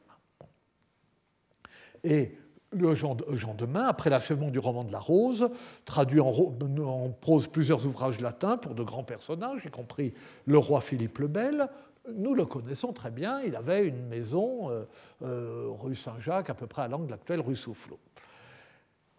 [2.04, 2.36] Et
[2.72, 5.50] le Jean de Main, après l'achèvement du roman de la Rose,
[5.84, 10.14] traduit en, prose plusieurs ouvrages latins pour de grands personnages, y compris
[10.46, 11.68] le roi Philippe le Bel.
[12.14, 14.84] Nous le connaissons très bien, il avait une maison euh,
[15.22, 17.98] euh, rue Saint-Jacques, à peu près à l'angle actuel rue Soufflot.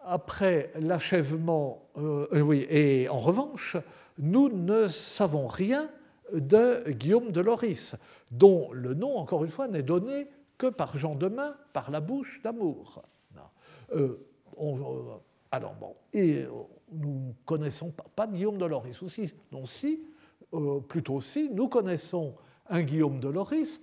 [0.00, 3.76] Après l'achèvement, euh, oui, et en revanche,
[4.18, 5.88] nous ne savons rien
[6.32, 7.96] de Guillaume de Loris,
[8.30, 12.00] dont le nom, encore une fois, n'est donné que par Jean de Main, par la
[12.00, 13.02] bouche d'amour.
[13.94, 14.26] Euh,
[14.56, 15.16] on, euh,
[15.50, 16.48] alors bon, et euh,
[16.92, 20.00] nous connaissons pas, pas Guillaume de Loris, aussi, non si,
[20.88, 22.34] plutôt si, nous connaissons
[22.68, 23.80] un Guillaume de Loris.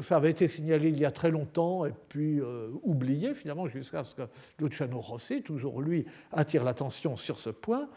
[0.00, 2.40] Ça avait été signalé il y a très longtemps et puis
[2.82, 4.22] oublié finalement jusqu'à ce que
[4.58, 7.88] Luciano Rossi, toujours lui, attire l'attention sur ce point.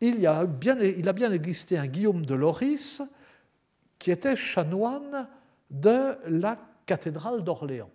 [0.00, 3.02] Il, y a bien, il a bien existé un Guillaume de Loris
[3.98, 5.28] qui était chanoine
[5.70, 7.90] de la cathédrale d'Orléans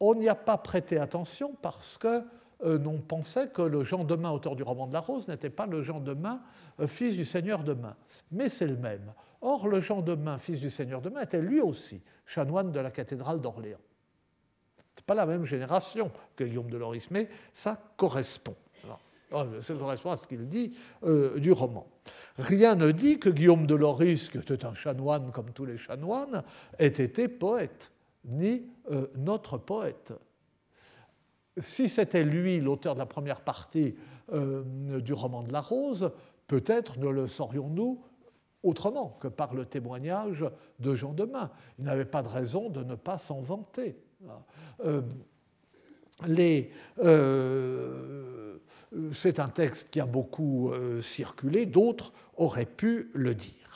[0.00, 2.22] on n'y a pas prêté attention parce que
[2.64, 5.82] euh, pensait que le Jean Demain, auteur du roman de la Rose, n'était pas le
[5.82, 6.40] Jean Demain,
[6.80, 7.96] euh, fils du seigneur Demain.
[8.32, 9.12] Mais c'est le même.
[9.40, 13.40] Or, le Jean Demain, fils du seigneur Demain, était lui aussi chanoine de la cathédrale
[13.40, 13.78] d'Orléans.
[14.96, 18.56] Ce n'est pas la même génération que Guillaume de Loris, mais ça correspond.
[19.30, 21.86] Oh, ça correspond à ce qu'il dit euh, du roman.
[22.38, 26.42] Rien ne dit que Guillaume de Loris, qui était un chanoine comme tous les chanoines,
[26.78, 27.92] ait été poète
[28.24, 30.12] ni euh, notre poète.
[31.56, 33.94] Si c'était lui l'auteur de la première partie
[34.32, 36.12] euh, du roman de la Rose,
[36.46, 38.02] peut-être ne le saurions-nous
[38.62, 40.44] autrement que par le témoignage
[40.78, 41.50] de Jean Demain.
[41.78, 43.96] Il n'avait pas de raison de ne pas s'en vanter.
[44.84, 45.02] Euh,
[49.12, 53.67] c'est un texte qui a beaucoup circulé, d'autres auraient pu le dire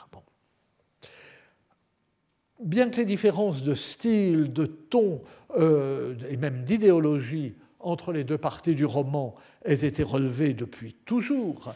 [2.63, 5.21] bien que les différences de style, de ton
[5.55, 11.73] euh, et même d'idéologie entre les deux parties du roman aient été relevées depuis toujours,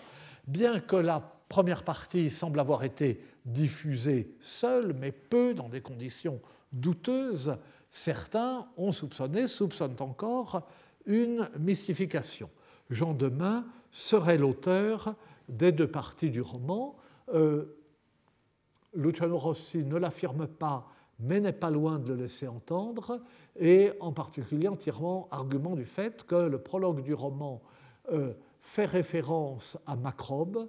[0.47, 1.19] bien que la
[1.49, 6.39] première partie semble avoir été diffusée seule, mais peu dans des conditions
[6.71, 7.55] douteuses,
[7.91, 10.67] certains ont soupçonné, soupçonnent encore,
[11.05, 12.49] une mystification.
[12.89, 15.15] Jean Demain serait l'auteur
[15.49, 16.95] des deux parties du roman.
[17.33, 17.76] Euh,
[18.93, 20.87] Luciano Rossi ne l'affirme pas,
[21.19, 23.21] mais n'est pas loin de le laisser entendre,
[23.59, 27.61] et en particulier en tirant argument du fait que le prologue du roman
[28.11, 30.67] euh, fait référence à Macrobe,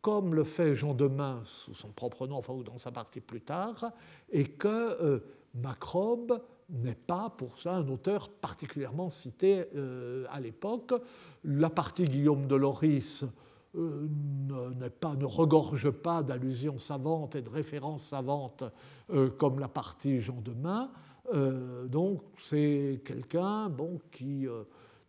[0.00, 3.40] comme le fait Jean Demain sous son propre nom, enfin ou dans sa partie plus
[3.40, 3.92] tard,
[4.30, 5.20] et que euh,
[5.54, 6.40] Macrobe
[6.70, 10.92] n'est pas pour ça un auteur particulièrement cité euh, à l'époque.
[11.44, 13.24] La partie Guillaume de Loris
[13.78, 18.64] ne, pas, ne regorge pas d'allusions savantes et de références savantes
[19.10, 20.90] euh, comme la partie Jean de Main.
[21.34, 24.46] Euh, donc c'est quelqu'un bon, qui,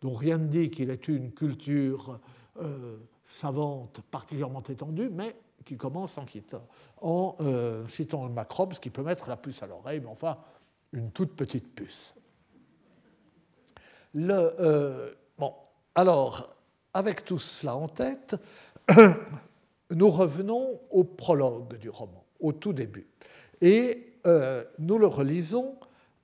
[0.00, 2.20] dont rien ne dit qu'il ait une culture
[3.24, 6.66] savante particulièrement étendue, mais qui commence en, citant,
[7.00, 7.36] en
[7.86, 10.36] citant le macrobe, ce qui peut mettre la puce à l'oreille, mais enfin
[10.92, 12.14] une toute petite puce.
[14.12, 15.54] Le, bon,
[15.94, 16.54] alors,
[16.94, 18.36] avec tout cela en tête,
[19.90, 23.06] nous revenons au prologue du roman, au tout début.
[23.60, 25.76] Et euh, nous le relisons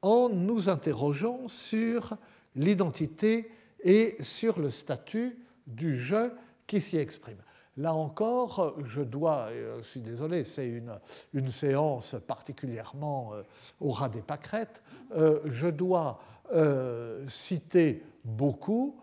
[0.03, 2.17] en nous interrogeant sur
[2.55, 3.51] l'identité
[3.83, 6.33] et sur le statut du jeu
[6.67, 7.39] qui s'y exprime.
[7.77, 10.93] Là encore, je dois, euh, je suis désolé, c'est une,
[11.35, 13.43] une, séance particulièrement euh,
[13.81, 14.83] au ras des pâquerettes,
[15.15, 16.21] je dois
[17.27, 18.97] citer beaucoup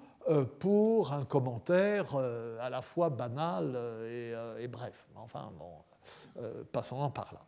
[0.60, 5.08] pour un commentaire euh, à la fois banal euh, et, bref.
[5.16, 7.42] Enfin, bon, passons-en par là.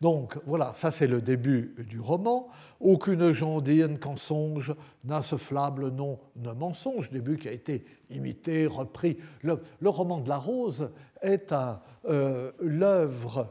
[0.00, 2.48] Donc voilà, ça c'est le début du roman.
[2.78, 4.74] Aucune jondine qu'en songe
[5.04, 9.18] n'a ce flable nom de mensonge, début qui a été imité, repris.
[9.42, 11.52] Le, roman de la rose est
[12.60, 13.48] l'œuvre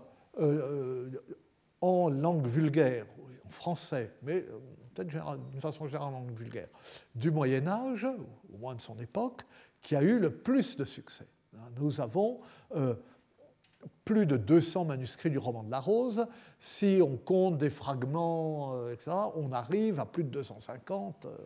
[1.82, 3.06] en langue vulgaire,
[3.49, 4.45] français, mais
[4.93, 6.69] peut-être d'une façon générale en langue vulgaire,
[7.15, 8.05] du Moyen Âge,
[8.53, 9.43] au moins de son époque,
[9.81, 11.27] qui a eu le plus de succès.
[11.77, 12.41] Nous avons
[12.75, 12.95] euh,
[14.05, 16.27] plus de 200 manuscrits du roman de la Rose.
[16.60, 21.38] Si on compte des fragments, euh, etc., on arrive à plus de 250, euh,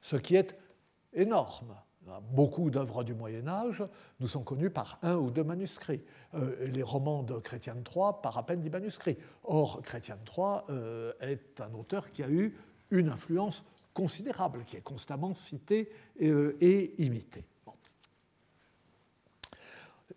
[0.00, 0.56] ce qui est
[1.12, 1.74] énorme.
[2.30, 3.82] Beaucoup d'œuvres du Moyen Âge
[4.20, 6.02] nous sont connues par un ou deux manuscrits.
[6.60, 9.18] les romans de Chrétien de Troyes par à peine dix manuscrits.
[9.44, 10.64] Or, Chrétien de Troyes
[11.20, 12.56] est un auteur qui a eu
[12.90, 13.64] une influence
[13.94, 15.90] considérable, qui est constamment cité
[16.20, 17.44] et imité.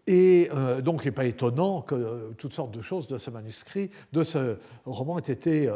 [0.08, 3.30] Et euh, donc, il n'est pas étonnant que euh, toutes sortes de choses de ce
[3.30, 5.72] manuscrit, de ce roman, aient été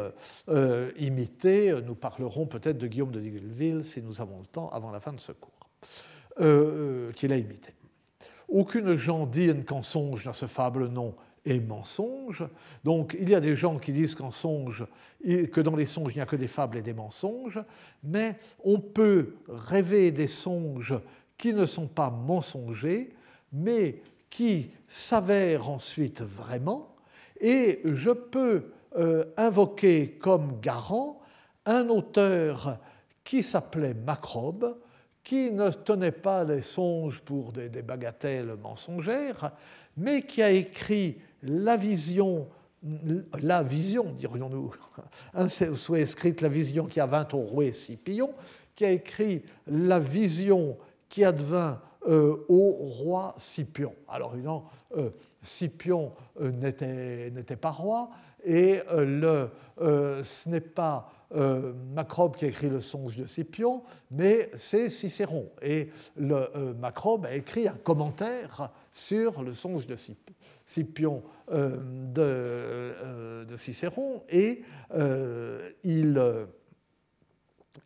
[0.48, 1.72] euh, imitées.
[1.86, 5.12] Nous parlerons peut-être de Guillaume de Digueville, si nous avons le temps, avant la fin
[5.12, 5.53] de ce cours,
[6.36, 7.72] qu'il a imité.
[8.48, 12.44] Aucune gens dit qu'en songe dans ce fable non est mensonge.
[12.84, 14.86] Donc, il y a des gens qui disent qu'en songe,
[15.22, 17.60] que dans les songes, il n'y a que des fables et des mensonges,
[18.02, 20.94] mais on peut rêver des songes
[21.36, 23.10] qui ne sont pas mensongers,
[23.52, 26.96] mais qui s'avère ensuite vraiment,
[27.40, 31.20] et je peux euh, invoquer comme garant
[31.66, 32.78] un auteur
[33.22, 34.76] qui s'appelait Macrobe,
[35.24, 39.52] qui ne tenait pas les songes pour des, bagatelles mensongères,
[39.96, 42.46] mais qui a écrit la vision,
[43.40, 44.74] la vision, dirions-nous,
[45.48, 48.34] soit écrite la vision qui vint au roi Scipion,
[48.74, 50.76] qui a écrit la vision
[51.08, 53.94] qui advint euh, au roi Scipion.
[54.08, 55.08] Alors évidemment, euh,
[55.40, 58.10] Scipion euh, n'était pas roi,
[58.44, 61.10] et ce n'est pas
[61.94, 65.50] Macrobe qui a écrit le songe de Scipion, mais c'est Cicéron.
[65.62, 69.96] Et le, Macrobe a écrit un commentaire sur le songe de
[70.66, 74.62] Scipion de, de, Cicéron, et,
[75.82, 76.46] il,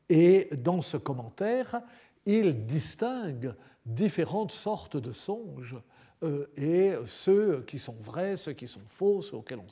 [0.08, 1.80] et dans ce commentaire,
[2.26, 5.76] il distingue différentes sortes de songes,
[6.22, 9.66] euh, et ceux qui sont vrais, ceux qui sont faux, ceux auxquels on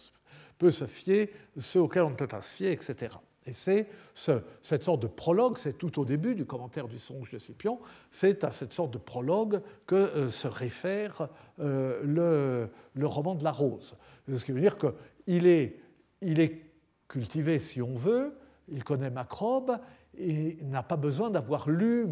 [0.58, 3.16] peut se fier, ceux auxquels on ne peut pas se fier, etc.
[3.46, 7.38] Et c'est cette sorte de prologue, c'est tout au début du commentaire du songe de
[7.38, 7.78] Scipion,
[8.10, 11.28] c'est à cette sorte de prologue que euh, se réfère
[11.60, 13.96] euh, le, roman de la rose.
[14.28, 15.78] Ce qui veut dire qu'il est,
[16.22, 16.60] il est
[17.06, 18.36] cultivé si on veut,
[18.68, 19.78] il connaît Macrobe,
[20.18, 22.08] et n'a pas besoin d'avoir lu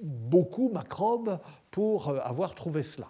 [0.00, 1.38] beaucoup Macrobe
[1.70, 3.08] pour euh, avoir trouvé cela.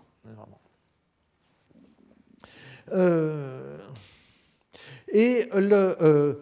[5.08, 6.40] Et le,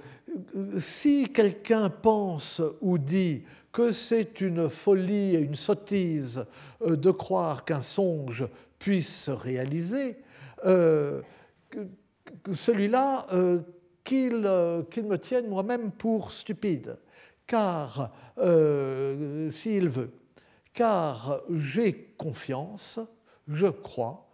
[0.79, 6.45] si quelqu'un pense ou dit que c'est une folie et une sottise
[6.85, 8.47] de croire qu'un songe
[8.79, 10.17] puisse se réaliser,
[12.53, 13.27] celui-là,
[14.05, 16.97] qu'il me tienne moi-même pour stupide,
[17.47, 18.13] car
[19.53, 20.11] s'il veut,
[20.73, 22.99] car j'ai confiance,
[23.49, 24.29] je crois,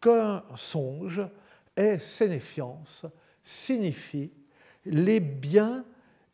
[0.00, 1.22] qu'un songe
[1.76, 3.06] est sénéfiance,
[3.42, 4.32] signifie
[4.84, 5.84] les biens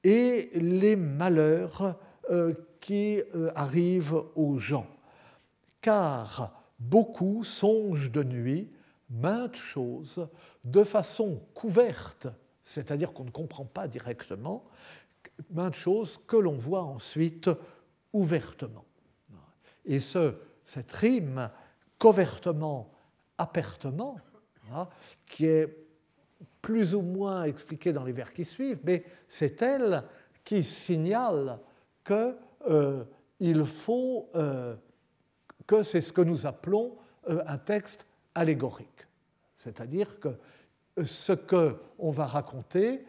[0.04, 1.96] et les malheurs
[2.30, 4.86] euh, qui euh, arrivent aux gens.
[5.80, 8.70] Car beaucoup songent de nuit
[9.10, 10.28] maintes choses
[10.64, 12.26] de façon couverte,
[12.64, 14.64] c'est-à-dire qu'on ne comprend pas directement,
[15.50, 17.50] maintes choses que l'on voit ensuite
[18.12, 18.84] ouvertement.
[19.84, 21.50] Et ce, cette rime
[21.98, 22.90] covertement,
[23.38, 24.18] apertement,
[24.72, 24.88] hein,
[25.26, 25.85] qui est
[26.66, 30.02] plus ou moins expliquée dans les vers qui suivent, mais c'est elle
[30.42, 31.60] qui signale
[32.04, 32.34] qu'il
[32.68, 34.74] euh, faut euh,
[35.64, 36.96] que c'est ce que nous appelons
[37.28, 39.06] euh, un texte allégorique.
[39.54, 40.30] C'est-à-dire que
[41.04, 43.04] ce qu'on va raconter,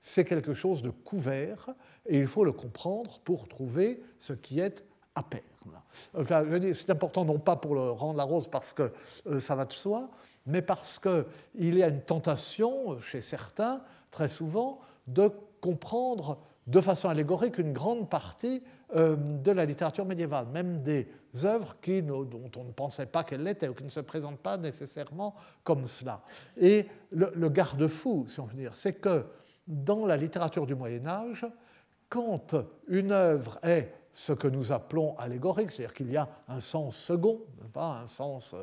[0.00, 1.74] c'est quelque chose de couvert,
[2.06, 4.82] et il faut le comprendre pour trouver ce qui est
[5.14, 5.42] à pair.
[6.72, 8.90] C'est important non pas pour le rendre la rose parce que
[9.38, 10.08] ça va de soi,
[10.46, 15.30] mais parce qu'il y a une tentation chez certains, très souvent, de
[15.60, 18.62] comprendre de façon allégorique une grande partie
[18.94, 21.08] euh, de la littérature médiévale, même des
[21.44, 24.56] œuvres qui, dont on ne pensait pas qu'elles l'étaient ou qui ne se présentent pas
[24.56, 26.22] nécessairement comme cela.
[26.58, 29.26] Et le, garde-fou, si on veut dire, c'est que
[29.66, 31.46] dans la littérature du Moyen Âge,
[32.08, 32.54] quand
[32.88, 37.40] une œuvre est ce que nous appelons allégorique, c'est-à-dire qu'il y a un sens second,
[37.72, 38.54] pas un sens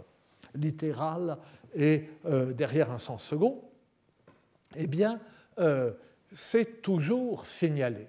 [0.55, 1.37] littéral
[1.75, 3.61] et euh, derrière un sens second,
[4.75, 5.19] eh bien,
[5.59, 5.91] euh,
[6.33, 8.07] c'est toujours signalé.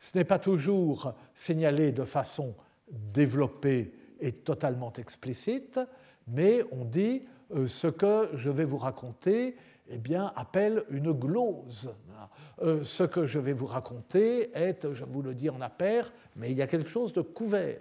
[0.00, 2.54] Ce n'est pas toujours signalé de façon
[2.90, 5.80] développée et totalement explicite,
[6.28, 7.22] mais on dit
[7.66, 9.56] ce que je vais vous raconter
[9.88, 11.94] eh bien, appelle une glose.
[12.60, 16.56] ce que je vais vous raconter est, je vous le dis en appaire, mais il
[16.56, 17.80] y a quelque chose de couvert.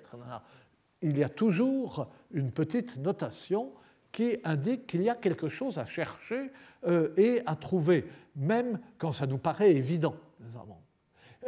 [1.01, 3.71] Il y a toujours une petite notation
[4.15, 6.49] qui indique qu'il y a quelque chose à chercher
[7.17, 8.05] et à trouver,
[8.37, 10.15] même quand ça nous paraît évident.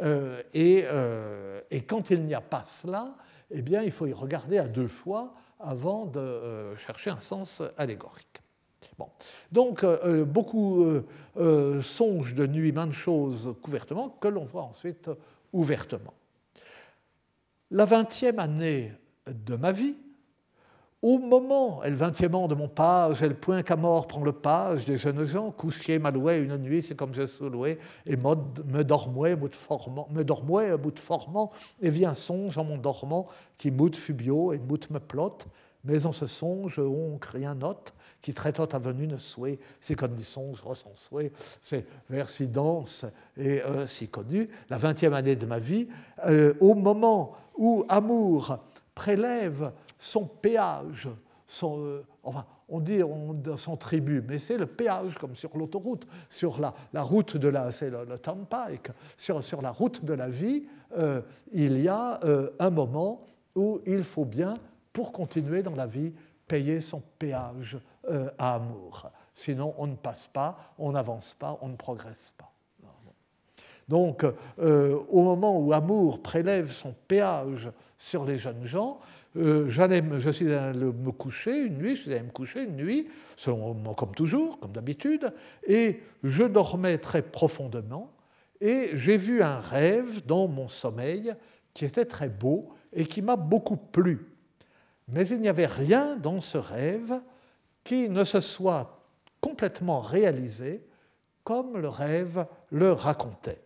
[0.02, 3.14] Euh, euh, et, quand il n'y a pas cela,
[3.50, 7.62] eh bien, il faut y regarder à deux fois avant de euh, chercher un sens
[7.76, 8.26] allégorique.
[8.98, 9.08] Bon.
[9.52, 9.86] Donc,
[10.24, 10.84] beaucoup
[11.82, 15.08] songent de nuit maintes choses couvertement que l'on voit ensuite
[15.52, 16.14] ouvertement.
[17.70, 18.92] La vingtième année
[19.28, 19.94] de ma vie,
[21.00, 24.24] au moment, et le vingtième an de mon page, et le point qu'à mort prend
[24.24, 28.82] le page des jeunes gens, couché maloué une nuit, c'est comme je loué, et me
[28.82, 33.70] dormouais, bout formant, me dormouais, bout de formant, et vient songe en mon dormant, qui
[33.70, 35.46] mout fubio et mout me plotte,
[35.84, 40.14] mais en ce songe, on rien note, qui traite à venu ne souhait, c'est comme
[40.14, 41.30] des songes ressent souhait,
[41.60, 45.86] c'est vers si dense et euh, si connu, la vingtième année de ma vie,
[46.26, 48.58] euh, au moment où amour
[48.96, 51.08] prélève son péage,
[51.62, 56.60] euh, enfin, on dit on, son tribut, mais c'est le péage comme sur l'autoroute, sur
[56.60, 61.22] la, route de la, c'est le, turnpike, sur, sur, la route de la vie, euh,
[61.52, 63.24] il y a euh, un moment
[63.54, 64.54] où il faut bien,
[64.92, 66.12] pour continuer dans la vie,
[66.46, 67.78] payer son péage
[68.38, 69.10] à amour.
[69.34, 72.50] Sinon, on ne passe pas, on n'avance pas, on ne progresse pas.
[73.86, 74.24] Donc,
[74.58, 79.00] au moment où amour prélève son péage sur les jeunes gens,
[79.36, 83.08] euh, je suis allé me coucher une nuit, je suis allé me coucher une nuit,
[83.44, 85.32] comme toujours, comme d'habitude,
[85.66, 88.10] et je dormais très profondément,
[88.60, 91.34] et j'ai vu un rêve dans mon sommeil
[91.74, 94.26] qui était très beau et qui m'a beaucoup plu.
[95.08, 97.20] Mais il n'y avait rien dans ce rêve
[97.84, 99.00] qui ne se soit
[99.40, 100.84] complètement réalisé
[101.44, 103.62] comme le rêve le racontait.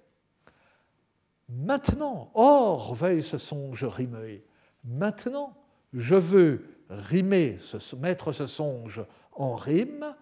[1.49, 4.45] Maintenant, or, veille ce songe rimé,
[4.85, 5.55] maintenant,
[5.93, 7.59] je veux rimer,
[7.99, 9.03] mettre ce songe
[9.33, 10.15] en rime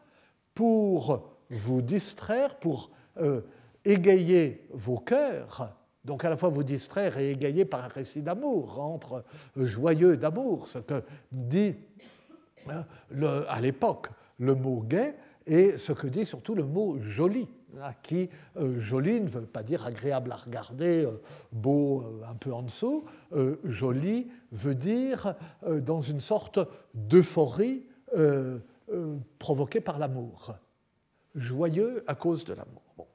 [0.54, 3.40] pour vous distraire, pour euh,
[3.84, 8.80] égayer vos cœurs, donc à la fois vous distraire et égayer par un récit d'amour,
[8.80, 9.24] entre
[9.56, 11.74] joyeux d'amour, ce que dit
[12.68, 12.84] hein,
[13.48, 14.08] à l'époque
[14.38, 15.14] le mot gai
[15.46, 17.48] et ce que dit surtout le mot joli
[18.02, 21.20] qui, euh, joli ne veut pas dire agréable à regarder, euh,
[21.52, 23.04] beau euh, un peu en dessous.
[23.64, 25.34] joli veut dire
[25.66, 26.58] dans une sorte
[26.94, 27.86] d'euphorie
[29.38, 30.54] provoquée par l'amour.
[31.36, 33.06] Joyeux à cause de l'amour.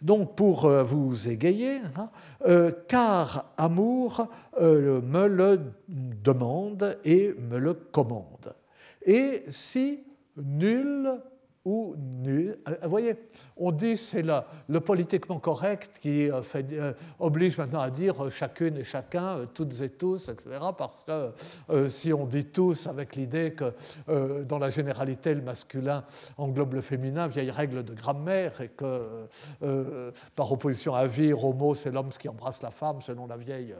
[0.00, 4.28] Donc pour vous égayer, hein, car amour
[4.60, 8.54] me le demande et me le commande.
[9.04, 10.04] Et si
[10.36, 11.20] nul
[11.64, 13.14] ou nul, vous voyez,
[13.56, 18.78] on dit c'est le politiquement correct qui euh, euh, oblige maintenant à dire euh, chacune
[18.78, 20.58] et chacun, toutes et tous, etc.
[20.78, 23.74] Parce que si on dit tous avec l'idée que
[24.44, 26.04] dans la généralité le masculin
[26.38, 29.26] englobe le féminin, vieille règle de grammaire, et que
[30.34, 33.74] par opposition à vir, homo, c'est l'homme qui embrasse la femme selon la vieille,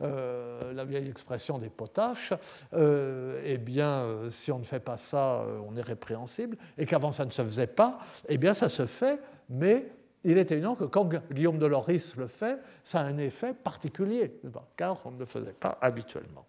[0.00, 2.32] la vieille expression des potaches,
[2.74, 7.32] eh bien si on ne fait pas ça, on est répréhensible, et qu'avant ça ne
[7.32, 7.98] se faisait pas,
[8.28, 9.86] eh bien ça se fait mais
[10.24, 14.40] il est évident que quand Guillaume de Loris le fait, ça a un effet particulier,
[14.76, 16.44] car on ne le faisait pas habituellement.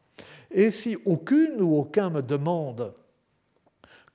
[0.50, 2.94] Et si aucune ou aucun me demande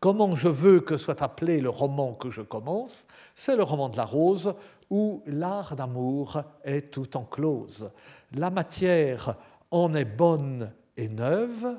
[0.01, 3.07] comment je veux que soit appelé le roman que je commence,
[3.37, 4.55] c'est le roman de la rose
[4.91, 7.89] où l'art d'amour est tout en close.
[8.33, 9.37] La matière
[9.71, 11.79] en est bonne et neuve,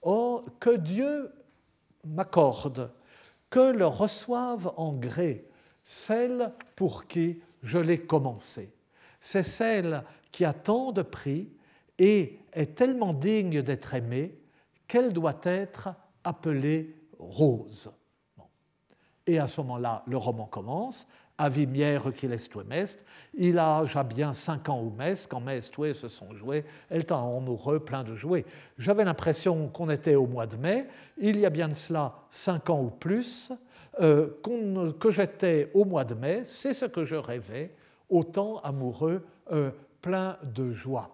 [0.00, 1.30] or que Dieu
[2.04, 2.90] m'accorde,
[3.50, 5.44] que le reçoive en gré
[5.84, 8.72] celle pour qui je l'ai commencé.
[9.20, 11.50] C'est celle qui a tant de prix
[11.98, 14.38] et est tellement digne d'être aimée
[14.86, 15.90] qu'elle doit être
[16.24, 17.92] appelée rose.
[19.26, 21.06] Et à ce moment-là, le roman commence.
[21.40, 23.02] Avimière qu'il est mest.
[23.34, 27.12] Il a déjà bien cinq ans ou mest, quand mest se sont joués, elle est
[27.12, 28.44] amoureux, plein de jouets.
[28.78, 30.86] J'avais l'impression qu'on était au mois de mai.
[31.16, 33.52] Il y a bien de cela cinq ans ou plus.
[34.00, 34.28] Euh,
[35.00, 37.74] que j'étais au mois de mai, c'est ce que je rêvais,
[38.08, 39.70] autant amoureux, euh,
[40.00, 41.10] plein de joie.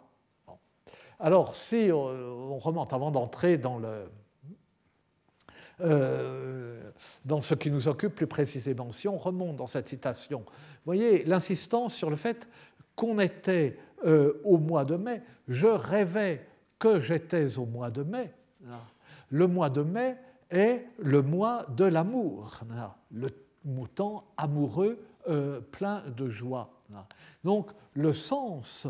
[1.19, 3.81] Alors, si euh, on remonte avant d'entrer dans,
[5.79, 11.25] dans ce qui nous occupe plus précisément, si on remonte dans cette citation, vous voyez
[11.25, 12.49] l'insistance sur le fait
[12.95, 13.79] qu'on était
[14.45, 16.47] au mois de mai, je rêvais
[16.79, 18.33] que j'étais au mois de mai.
[19.31, 20.17] Le mois de mai
[20.51, 22.61] est le mois de l'amour,
[23.13, 23.31] le
[23.95, 24.99] temps amoureux
[25.73, 26.71] plein de joie.
[27.45, 28.87] Donc le sens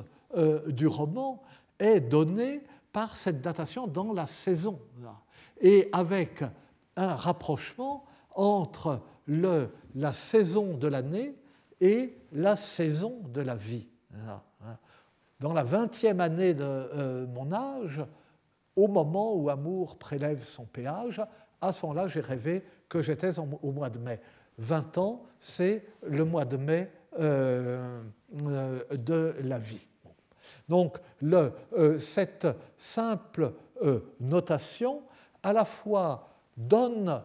[0.67, 1.43] du roman
[1.79, 2.63] est donné
[2.93, 4.79] par cette datation dans la saison,
[5.61, 6.43] et avec
[6.97, 11.37] un rapprochement entre la saison de l'année
[11.81, 13.89] et la saison de la vie.
[15.41, 18.03] Dans la vingtième année de euh, mon âge,
[18.75, 21.21] au moment où Amour prélève son péage,
[21.61, 24.21] à ce moment-là, j'ai rêvé que j'étais au mois de mai.
[24.59, 28.03] 20 ans, c'est le mois de mai euh,
[28.47, 29.87] euh, de la vie.
[30.69, 30.99] Donc,
[31.99, 33.53] cette simple
[34.19, 35.03] notation,
[35.43, 37.23] à la fois donne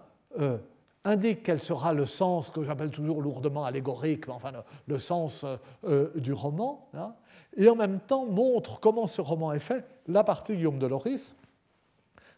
[1.04, 4.52] indique quel sera le sens que j'appelle toujours lourdement allégorique, enfin
[4.88, 7.16] le, sens euh, euh, du roman, hein,
[7.58, 9.86] et en même temps montre comment ce roman est fait.
[10.08, 11.36] La partie Guillaume de Loris,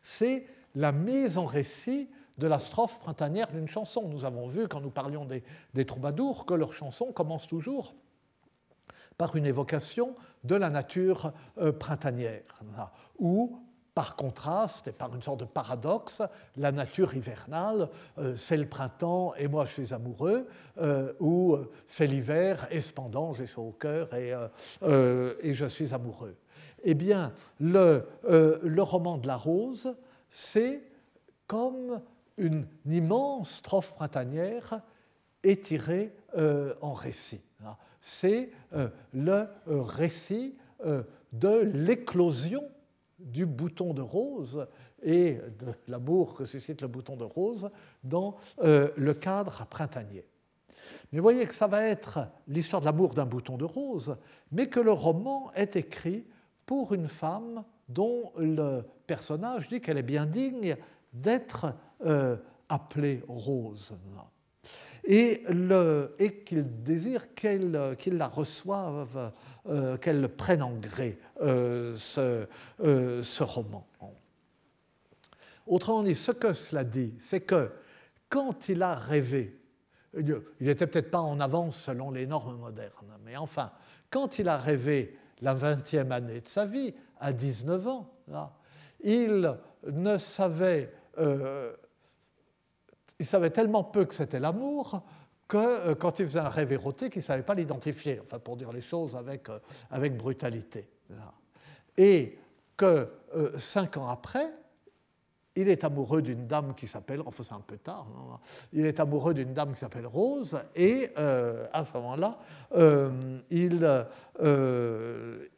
[0.02, 4.08] c'est la mise en récit de la strophe printanière d'une chanson.
[4.08, 7.94] Nous avons vu, quand nous parlions des, troubadours, que leurs chansons commencent toujours
[9.18, 12.90] par une évocation de la nature euh, printanière, hein,
[13.20, 13.60] ou
[13.94, 16.22] par contraste et par une sorte de paradoxe,
[16.58, 20.48] la nature hivernale, euh, c'est le printemps et moi je suis amoureux,
[20.80, 24.34] euh, ou euh, c'est l'hiver et cependant j'ai chaud au cœur et,
[25.44, 26.36] et, je suis amoureux.
[26.84, 29.96] Eh bien, le, le roman de la rose,
[30.30, 30.84] c'est
[31.48, 32.02] comme
[32.38, 34.82] une, immense strophe printanière
[35.44, 36.14] étirée
[36.82, 37.42] en récit.
[38.02, 38.50] C'est
[39.14, 42.64] le récit de l'éclosion
[43.24, 44.68] du bouton de rose
[45.02, 47.70] et de l'amour que suscite le bouton de rose
[48.04, 50.26] dans euh, le cadre printanier.
[51.12, 54.18] Mais vous voyez que ça va être l'histoire de l'amour d'un bouton de rose,
[54.52, 56.26] mais que le roman est écrit
[56.66, 60.76] pour une femme dont le personnage dit qu'elle est bien digne
[61.14, 61.74] d'être
[62.06, 62.38] euh,
[62.70, 63.96] appelée Rose
[65.06, 65.44] et,
[66.20, 69.32] et qu'il désire qu'il la reçoive,
[69.68, 72.48] euh, qu'elle prenne en gré euh, ce,
[72.84, 73.86] euh, ce, roman.
[75.68, 77.72] Autrement dit, ce que cela dit, c'est que
[78.30, 79.60] quand il a rêvé,
[80.16, 83.72] il n'était peut-être pas en avance selon les normes modernes, mais enfin,
[84.10, 88.14] quand il a rêvé la 20e année de sa vie, à 19 ans,
[89.02, 89.54] il
[89.92, 90.94] ne savait
[93.24, 95.02] il savait tellement peu que c'était l'amour
[95.48, 98.58] que euh, quand il faisait un rêve érotique, il ne savait pas l'identifier, enfin pour
[98.58, 99.60] dire les choses avec, euh,
[99.90, 100.90] avec brutalité.
[101.98, 102.38] Et
[102.76, 104.52] que euh, cinq ans après,
[105.56, 108.08] il est amoureux d'une dame qui s'appelle, un peu tard,
[108.74, 112.40] il est amoureux d'une dame qui s'appelle Rose, et à ce moment-là,
[113.52, 114.06] il,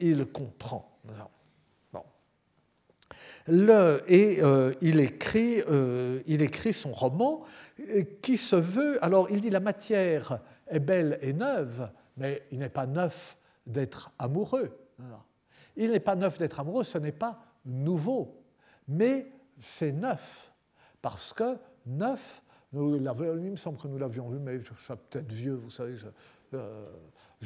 [0.02, 1.00] il comprend
[3.48, 7.44] et euh, il, écrit, euh, il écrit son roman
[7.80, 9.04] euh, qui se veut.
[9.04, 13.38] Alors, il dit la matière est belle et neuve, mais il n'est pas neuf
[13.68, 14.76] d'être amoureux.
[15.76, 18.42] Il n'est pas neuf d'être amoureux, ce n'est pas nouveau,
[18.88, 19.28] mais
[19.60, 20.52] c'est neuf,
[21.02, 22.42] parce que neuf,
[22.72, 23.02] nous il
[23.52, 25.96] me semble que nous l'avions vu, mais ça peut-être vieux, vous savez,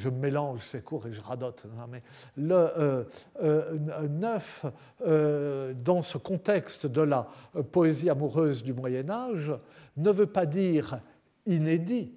[0.08, 1.64] mélange ces cours et je radote.
[1.78, 2.02] Hein, mais
[2.36, 3.04] le euh,
[3.42, 4.64] euh, neuf,
[5.06, 7.28] euh, dans ce contexte de la
[7.72, 9.52] poésie amoureuse du Moyen Âge,
[9.96, 11.00] ne veut pas dire
[11.46, 12.12] inédit.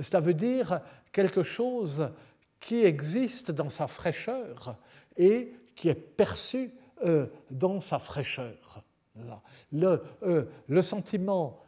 [0.00, 0.80] Cela veut dire
[1.12, 2.08] quelque chose
[2.60, 4.76] qui existe dans sa fraîcheur
[5.16, 6.72] et qui est perçu
[7.50, 8.82] dans sa fraîcheur.
[9.72, 10.02] Le,
[10.68, 11.60] le sentiment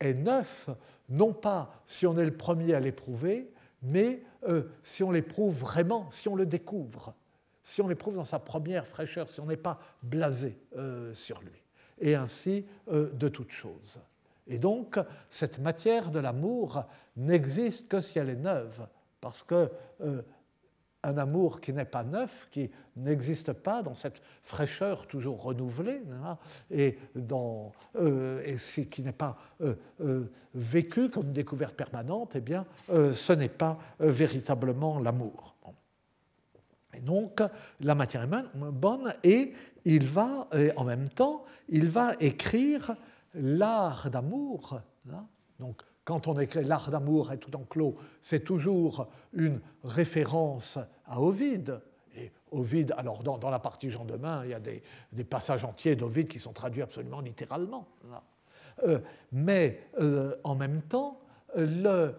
[0.00, 0.70] est neuf,
[1.08, 3.52] non pas si on est le premier à l'éprouver,
[3.82, 7.14] mais euh, si on l'éprouve vraiment, si on le découvre,
[7.62, 11.62] si on l'éprouve dans sa première fraîcheur, si on n'est pas blasé euh, sur lui,
[12.00, 14.00] et ainsi euh, de toutes choses.
[14.46, 14.98] Et donc,
[15.30, 16.84] cette matière de l'amour
[17.16, 18.86] n'existe que si elle est neuve,
[19.20, 19.70] parce que
[21.02, 26.02] un amour qui n'est pas neuf, qui n'existe pas dans cette fraîcheur toujours renouvelée,
[26.70, 28.56] et, euh,
[28.90, 33.78] qui n'est pas euh, euh, vécu comme une découverte permanente, eh bien, ce n'est pas
[33.98, 35.56] véritablement l'amour.
[36.94, 37.40] Et donc,
[37.80, 40.46] la matière est bonne, et il va,
[40.76, 42.94] en même temps, il va écrire
[43.34, 44.80] l'art d'amour.
[45.58, 51.80] Donc, quand on écrit L'art d'amour est tout enclos, c'est toujours une référence à Ovide.
[52.16, 54.82] Et Ovide, alors dans, la partie Jean Demain, il y a des,
[55.24, 57.88] passages entiers d'Ovide qui sont traduits absolument littéralement.
[58.84, 58.98] Euh,
[59.30, 61.20] mais euh, en même temps,
[61.56, 62.12] euh,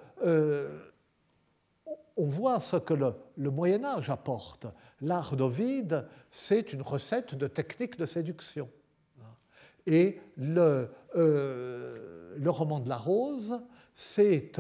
[2.16, 4.68] on voit ce que le, Moyen Âge apporte.
[5.02, 8.70] L'art d'Ovide, c'est une recette de technique de séduction.
[9.86, 10.90] Et le
[12.46, 13.60] roman de la rose,
[13.96, 14.52] c'est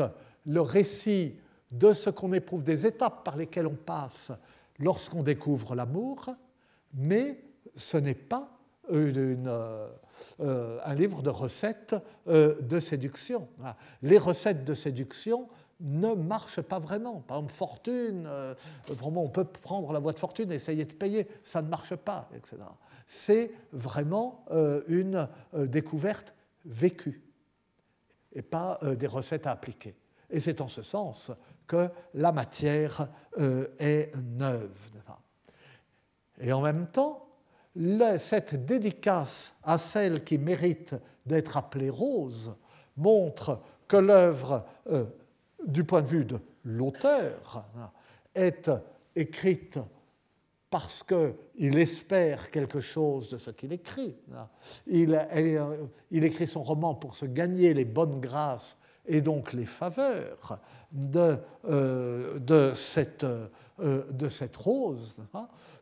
[0.45, 1.35] le récit
[1.71, 4.31] de ce qu'on éprouve, des étapes par lesquelles on passe
[4.79, 6.29] lorsqu'on découvre l'amour,
[6.93, 7.39] mais
[7.75, 8.49] ce n'est pas
[8.91, 9.87] euh,
[10.39, 11.95] un livre de recettes
[12.27, 13.47] euh, de séduction.
[14.01, 15.47] Les recettes de séduction
[15.79, 17.21] ne marchent pas vraiment.
[17.21, 18.53] Par exemple, fortune, euh,
[19.01, 22.29] on peut prendre la voie de fortune et essayer de payer, ça ne marche pas,
[22.35, 22.57] etc.
[23.07, 24.45] C'est vraiment
[24.87, 26.33] une découverte
[26.65, 27.21] vécue
[28.33, 29.95] et pas des recettes à appliquer.
[30.29, 31.31] Et c'est en ce sens
[31.67, 33.07] que la matière
[33.79, 34.69] est neuve.
[36.39, 37.27] Et en même temps,
[38.19, 42.53] cette dédicace à celle qui mérite d'être appelée rose
[42.97, 45.05] montre que l'œuvre, euh,
[45.65, 47.65] du point de vue de l'auteur,
[48.35, 48.69] est
[49.15, 49.79] écrite
[50.73, 54.15] parce qu'il espère quelque chose de ce qu'il écrit.
[54.87, 55.27] Il,
[56.09, 60.57] il, écrit son roman pour se gagner les bonnes grâces et donc les faveurs
[60.91, 61.37] de,
[61.69, 65.15] euh, euh, cette rose,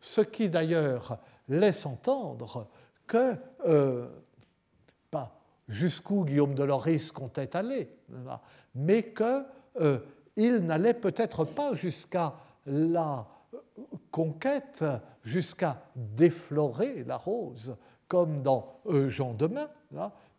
[0.02, 2.68] ce qui d'ailleurs laisse entendre
[3.08, 4.10] que, euh,
[5.10, 5.40] pas
[5.70, 7.96] jusqu'où Guillaume de Loris comptait aller,
[8.76, 9.46] mais qu'il
[9.80, 12.34] euh, n'allait peut-être pas jusqu'à
[12.66, 13.26] la
[14.12, 14.84] conquête,
[15.24, 17.76] jusqu'à déflorer la rose,
[18.08, 19.70] comme dans euh, Jean Demain,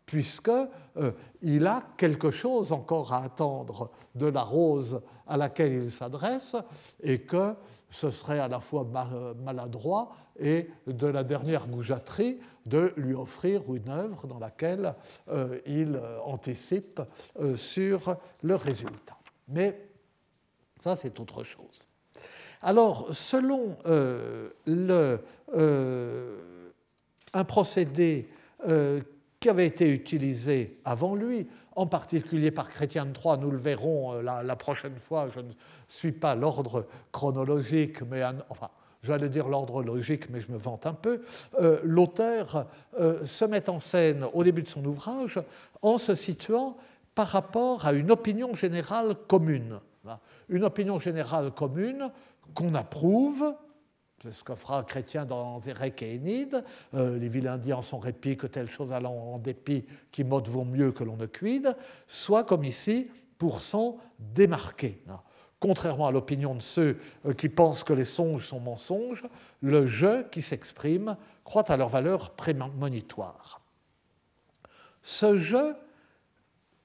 [0.05, 0.67] puisqu'il
[1.41, 6.55] il a quelque chose encore à attendre de la rose à laquelle il s'adresse,
[7.01, 7.55] et que
[7.89, 8.85] ce serait à la fois
[9.43, 14.95] maladroit et de la dernière goujaterie de lui offrir une œuvre dans laquelle
[15.29, 17.01] euh, il euh, anticipe
[17.39, 19.17] euh, sur le résultat.
[19.47, 19.89] Mais
[20.79, 21.87] ça, c'est autre chose.
[22.63, 23.77] Alors, selon
[24.65, 25.19] le,
[27.33, 28.29] un procédé
[29.39, 34.55] qui avait été utilisé avant lui, en particulier par Chrétien Troyes, nous le verrons la,
[34.55, 35.51] prochaine fois, je ne
[35.87, 38.69] suis pas l'ordre chronologique, mais enfin,
[39.03, 41.21] j'allais dire l'ordre logique, mais je me vante un peu,
[41.59, 42.67] euh, l'auteur
[42.99, 45.39] euh, se met en scène au début de son ouvrage
[45.81, 46.77] en se situant
[47.13, 49.79] par rapport à une opinion générale commune.
[50.49, 52.11] Une opinion générale commune
[52.53, 53.55] qu'on approuve,
[54.21, 56.63] c'est ce que fera Chrétien dans Zérek et Énide,
[56.93, 60.47] euh, les vilains dits en son répit, que telle chose allant en dépit, qui mode
[60.47, 61.75] vaut mieux que l'on ne cuide,
[62.07, 65.03] soit comme ici, pour s'en démarquer
[65.63, 69.23] contrairement à l'opinion de ceux euh, qui pensent que les songes sont mensonges,
[69.61, 71.15] le je qui s'exprime
[71.45, 73.61] croit à leur valeur prémonitoire.
[75.03, 75.73] Ce je,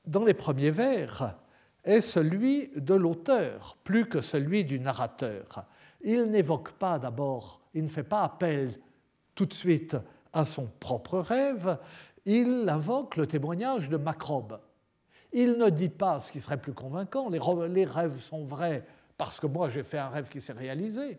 [0.07, 1.35] dans les premiers vers,
[1.89, 5.65] est celui de l'auteur, plus que celui du narrateur.
[6.03, 8.71] Il n'évoque pas d'abord, il ne fait pas appel
[9.35, 9.97] tout de suite
[10.35, 11.79] à son propre rêve,
[12.27, 14.61] il invoque le témoignage de Macrobe.
[15.33, 18.85] Il ne dit pas ce qui serait plus convaincant, les rêves sont vrais
[19.17, 21.19] parce que moi j'ai fait un rêve qui s'est réalisé.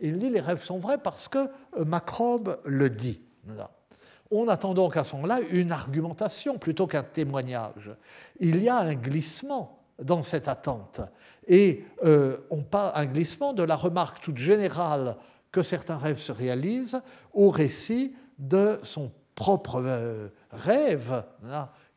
[0.00, 1.38] Il dit les rêves sont vrais parce que
[1.76, 3.20] euh, Macrobe le dit.
[4.32, 7.90] On attend donc à ce moment-là une argumentation plutôt qu'un témoignage.
[8.38, 11.00] Il y a un glissement dans cette attente.
[11.46, 15.16] Et euh, on parle un glissement de la remarque toute générale
[15.52, 21.24] que certains rêves se réalisent au récit de son propre euh, rêve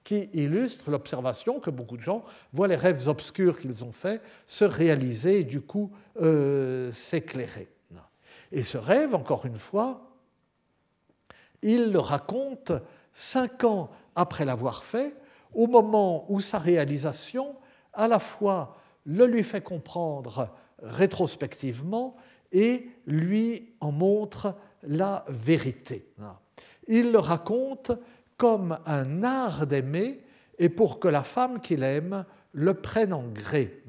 [0.04, 4.66] qui illustre l'observation que beaucoup de gens voient les rêves obscurs qu'ils ont faits se
[4.66, 5.92] réaliser et du coup
[6.22, 7.70] euh, s'éclairer.
[8.52, 10.02] Et ce rêve, encore une fois,
[11.64, 12.72] il le raconte
[13.14, 15.16] cinq ans après l'avoir fait,
[15.54, 17.56] au moment où sa réalisation,
[17.94, 18.76] à la fois,
[19.06, 20.50] le lui fait comprendre
[20.82, 22.16] rétrospectivement
[22.52, 26.08] et lui en montre la vérité.
[26.88, 27.92] Il le raconte
[28.38, 30.22] comme un art d'aimer
[30.60, 33.84] et pour que la femme qu'il aime le prenne en gré,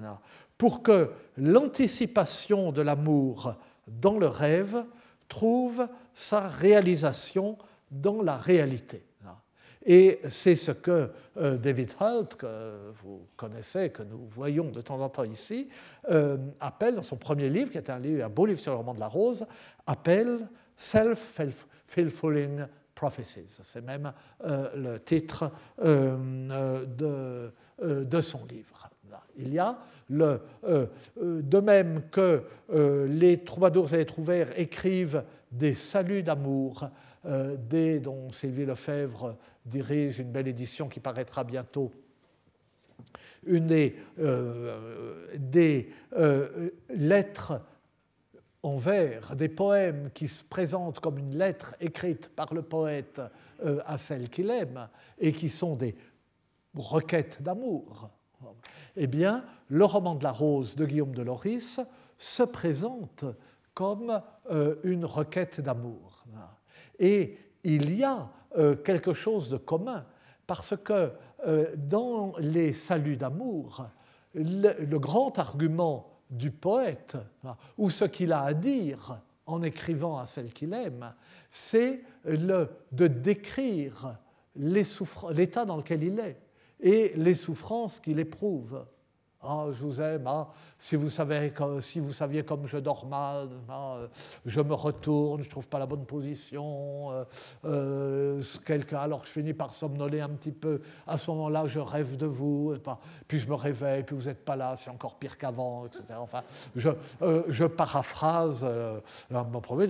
[0.56, 3.54] pour que l'anticipation de l'amour
[3.86, 4.84] dans le rêve
[5.28, 7.58] trouve sa réalisation
[7.90, 9.04] dans la réalité.
[9.84, 15.00] Et c'est ce que euh, David Holt, que vous connaissez, que nous voyons de temps
[15.00, 15.68] en temps ici,
[16.10, 18.78] euh, appelle dans son premier livre, qui est un, livre, un beau livre sur le
[18.78, 19.44] roman de la rose,
[19.86, 22.64] appelle Self-Fulfilling
[22.94, 23.60] Prophecies.
[23.62, 24.12] C'est même
[24.44, 27.50] euh, le titre de,
[28.20, 28.88] son livre.
[29.36, 29.76] Il y a
[30.08, 32.42] de même que
[33.06, 36.88] les troubadours et les trouvères écrivent des saluts d'amour,
[37.24, 41.90] des, dont Sylvie Lefebvre dirige une belle édition qui paraîtra bientôt
[43.46, 43.96] une des,
[45.36, 45.90] des
[46.90, 47.60] lettres
[48.64, 53.20] en vers des poèmes qui se présentent comme une lettre écrite par le poète
[53.62, 55.94] euh, à celle qu'il aime et qui sont des
[56.74, 58.10] requêtes d'amour,
[58.96, 61.78] eh bien, le roman de la rose de Guillaume de Loris
[62.18, 63.24] se présente
[63.74, 64.20] comme
[64.50, 66.24] euh, une requête d'amour.
[66.98, 70.04] Et il y a euh, quelque chose de commun,
[70.46, 71.12] parce que
[71.76, 73.86] dans les saluts d'amour,
[74.34, 77.18] le, grand argument du poète,
[77.76, 81.12] ou ce qu'il a à dire en écrivant à celle qu'il aime,
[81.50, 84.16] c'est le, de décrire
[84.56, 86.40] l'état dans lequel il est
[86.80, 88.84] et les souffrances qu'il éprouve.
[89.46, 93.48] Ah, je vous aime, ah, si, vous savez, si vous saviez comme je dors mal,
[93.68, 93.98] ah,
[94.46, 97.24] je me retourne, je ne trouve pas la bonne position, euh,
[97.66, 98.42] euh,
[98.92, 102.74] alors je finis par somnoler un petit peu, à ce moment-là je rêve de vous,
[103.28, 106.04] puis je me réveille, puis vous n'êtes pas là, c'est encore pire qu'avant, etc.
[106.18, 106.42] Enfin,
[106.74, 106.88] je,
[107.20, 108.66] euh, paraphrase
[109.30, 109.88] mon premier,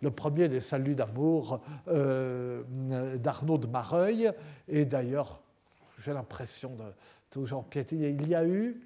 [0.00, 4.32] le premier des saluts d'amour d'Arnaud de Mareuil,
[4.66, 5.40] et d'ailleurs
[5.98, 6.84] j'ai l'impression de
[7.30, 8.80] toujours piétiner, il y a eu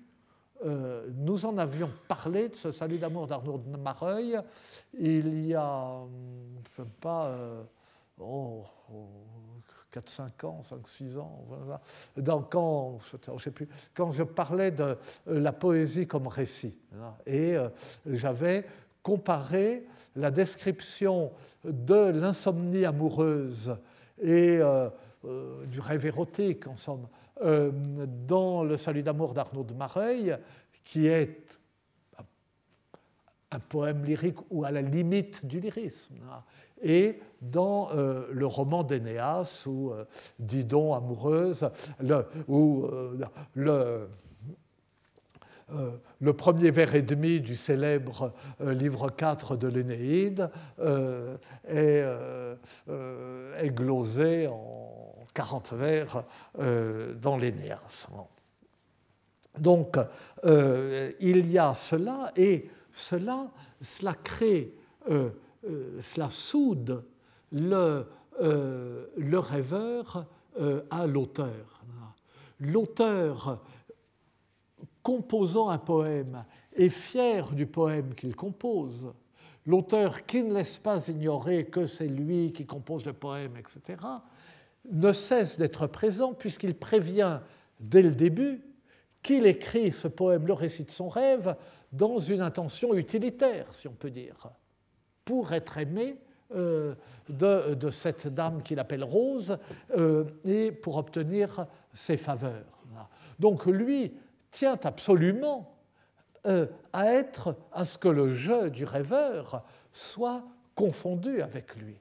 [0.65, 4.41] euh, nous en avions parlé de ce salut d'amour d'Arnaud de Mareuil
[4.99, 6.01] il y a,
[6.77, 7.63] je sais pas, euh,
[8.19, 8.65] oh,
[9.95, 11.81] 4-5 ans, 5-6 ans, voilà.
[12.51, 12.99] quand,
[13.37, 14.83] je sais plus, quand je parlais de
[15.29, 16.77] euh, la poésie comme récit.
[17.27, 17.55] Et
[18.07, 18.67] j'avais
[19.03, 19.87] comparé
[20.17, 21.31] la description
[21.65, 23.77] de l'insomnie amoureuse
[24.21, 24.61] et
[25.67, 27.07] du rêve érotique, en somme,
[27.43, 27.71] euh,
[28.27, 30.37] dans Le Salut d'amour d'Arnaud de Mareuil,
[30.85, 31.47] qui est
[33.51, 36.43] un poème lyrique ou à la limite du lyrisme, hein,
[36.83, 40.05] et dans euh, le roman d'Énéas, ou euh,
[40.39, 41.71] Didon amoureuse,
[42.49, 42.87] où
[43.55, 44.09] le,
[46.21, 50.51] le premier vers et demi du célèbre livre 4 de l'Énéide
[51.69, 52.05] est,
[52.89, 55.08] est, glosé en
[55.39, 56.25] 40 vers
[56.59, 58.09] euh, dans l'Énéas.
[59.57, 59.97] Donc,
[60.45, 63.49] euh, il y a cela, et cela,
[63.81, 64.75] cela crée,
[65.09, 65.31] euh,
[66.01, 67.05] cela soude
[67.53, 68.05] le,
[68.41, 70.27] le rêveur
[70.91, 71.83] à l'auteur.
[72.59, 73.63] L'auteur,
[75.05, 79.13] composant un poème, est fier du poème qu'il compose.
[79.67, 83.99] L'auteur qui ne laisse pas ignorer que c'est lui qui compose le poème, etc.,
[84.91, 87.41] ne cesse d'être présent puisqu'il prévient
[87.81, 88.63] dès le début
[89.23, 91.57] qu'il écrit ce poème, le récit de son rêve,
[91.93, 94.51] dans une intention utilitaire, si on peut dire,
[95.25, 96.17] pour être aimé
[96.55, 96.95] euh,
[97.29, 99.59] de, cette dame qu'il appelle Rose
[99.97, 102.65] euh, et pour obtenir ses faveurs.
[103.39, 104.15] Donc lui
[104.51, 105.77] tient absolument
[106.47, 109.63] euh, à être, à ce que le jeu du rêveur
[109.93, 110.43] soit
[110.75, 112.01] confondu avec lui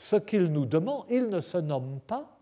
[0.00, 2.38] ce qu'il nous demande, il ne se nomme pas.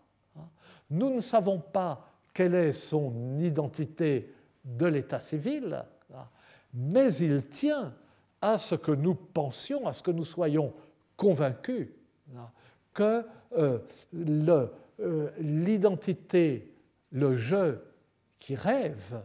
[0.89, 4.33] Nous ne savons pas quelle est son identité
[4.63, 5.85] de l'état civil,
[6.73, 7.93] mais il tient
[8.41, 10.73] à ce que nous pensions, à ce que nous soyons
[11.17, 11.89] convaincus
[12.93, 13.25] que
[13.57, 13.79] euh,
[15.01, 16.73] euh, l'identité,
[17.11, 17.83] le, jeu
[18.39, 19.21] qui rêve,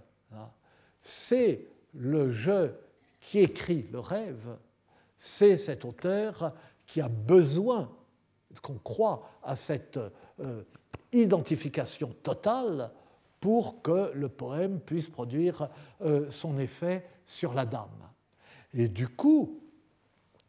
[1.00, 2.76] c'est le jeu
[3.20, 4.56] qui écrit le rêve,
[5.18, 6.52] c'est cet auteur
[6.84, 7.88] qui a besoin
[8.60, 9.98] qu'on croit à cette
[10.40, 10.62] euh,
[11.12, 12.90] identification totale
[13.40, 15.68] pour que le poème puisse produire
[16.02, 17.88] euh, son effet sur la dame.
[18.72, 19.60] Et du coup,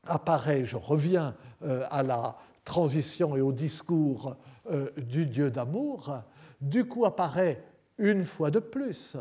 [0.04, 4.36] apparaît, je reviens euh, à la transition et au discours
[4.98, 6.24] du Dieu d'amour,
[6.60, 7.64] du coup apparaît
[8.00, 9.16] une fois de plus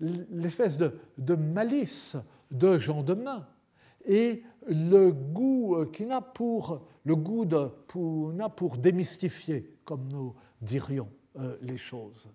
[0.00, 2.16] l'espèce de, malice
[2.50, 3.46] de Jean de Main
[4.04, 11.08] et le goût euh, qui n'a pour, le goût de, pour démystifier, comme nous dirions
[11.38, 12.30] euh, les choses.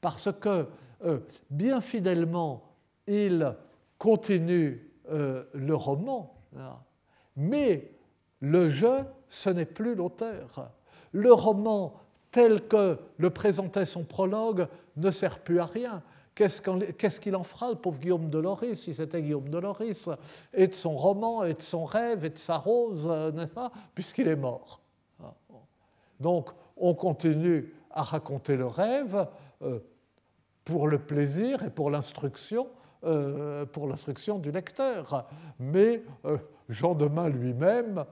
[0.00, 0.66] Parce que
[1.04, 2.64] euh, bien fidèlement,
[3.06, 3.54] il
[3.98, 6.34] continue le roman,
[7.34, 7.90] mais
[8.40, 8.98] le jeu,
[9.30, 10.70] ce n'est plus l'auteur.
[11.12, 11.94] Le roman,
[12.30, 16.02] tel que le présentait son prologue, ne sert plus à rien.
[16.38, 20.08] Qu'est-ce qu'il en fera, le pauvre Guillaume de Loris, si c'était Guillaume de Loris,
[20.54, 23.72] et de son roman, et de son rêve, et de sa rose, euh, n'est-ce pas,
[23.92, 24.80] puisqu'il est mort
[25.20, 25.34] ah,
[26.20, 29.26] Donc, on continue à raconter le rêve
[29.62, 29.80] euh,
[30.64, 32.68] pour le plaisir et pour l'instruction,
[33.02, 35.26] euh, pour l'instruction du lecteur.
[35.58, 36.04] Mais
[36.68, 38.04] Jean Demain lui-même,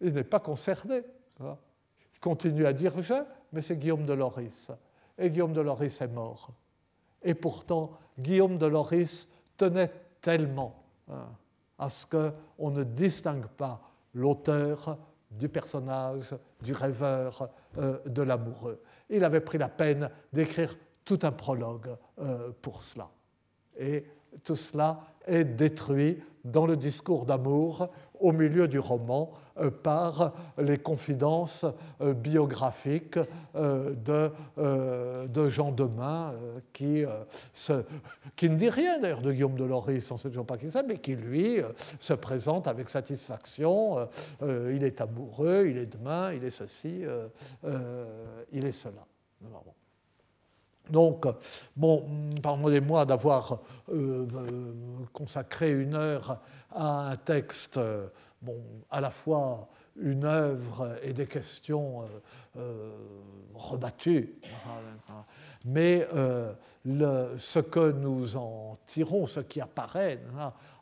[0.00, 1.02] il n'est pas concerné.
[1.38, 1.56] Hein.
[2.14, 3.14] Il continue à dire je,
[3.52, 4.72] mais c'est Guillaume de Loris.
[5.18, 6.50] Et Guillaume de Loris est mort.
[7.24, 11.28] Et pourtant, Guillaume de Loris tenait tellement hein,
[11.78, 13.80] à ce qu'on ne distingue pas
[14.14, 14.98] l'auteur
[15.30, 18.80] du personnage, du rêveur, euh, de l'amoureux.
[19.10, 23.10] Il avait pris la peine d'écrire tout un prologue euh, pour cela.
[23.76, 24.06] Et
[24.44, 27.88] tout cela est détruit dans le discours d'amour
[28.20, 31.64] au milieu du roman euh, par les confidences
[32.00, 33.18] euh, biographiques
[33.54, 33.94] euh,
[35.26, 36.34] de, Jean Demain,
[36.72, 37.04] qui,
[38.36, 41.16] qui ne dit rien d'ailleurs de Guillaume de Loris, toujours pas qui c'est, mais qui
[41.16, 41.58] lui
[42.00, 44.08] se présente avec satisfaction.
[44.42, 47.02] il est amoureux, il est demain, il est ceci,
[48.52, 49.06] il est cela.
[50.90, 51.26] Donc,
[51.76, 52.04] bon,
[52.42, 53.60] pardonnez-moi d'avoir
[55.12, 57.80] consacré une heure à un texte,
[58.42, 58.60] bon,
[58.90, 59.68] à la fois
[60.00, 62.06] une œuvre et des questions euh,
[62.58, 62.92] euh,
[63.54, 64.34] rebattues.
[65.64, 66.52] Mais euh,
[66.84, 70.20] le, ce que nous en tirons, ce qui apparaît,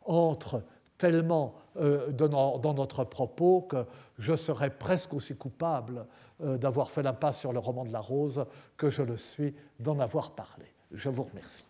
[0.05, 0.63] entre
[1.03, 3.85] tellement dans, dans, notre propos que
[4.21, 6.07] je serais presque aussi coupable
[6.39, 8.47] d'avoir fait l'impasse sur le roman de la rose
[8.77, 10.67] que je le suis d'en avoir parlé.
[10.93, 11.67] Je vous remercie.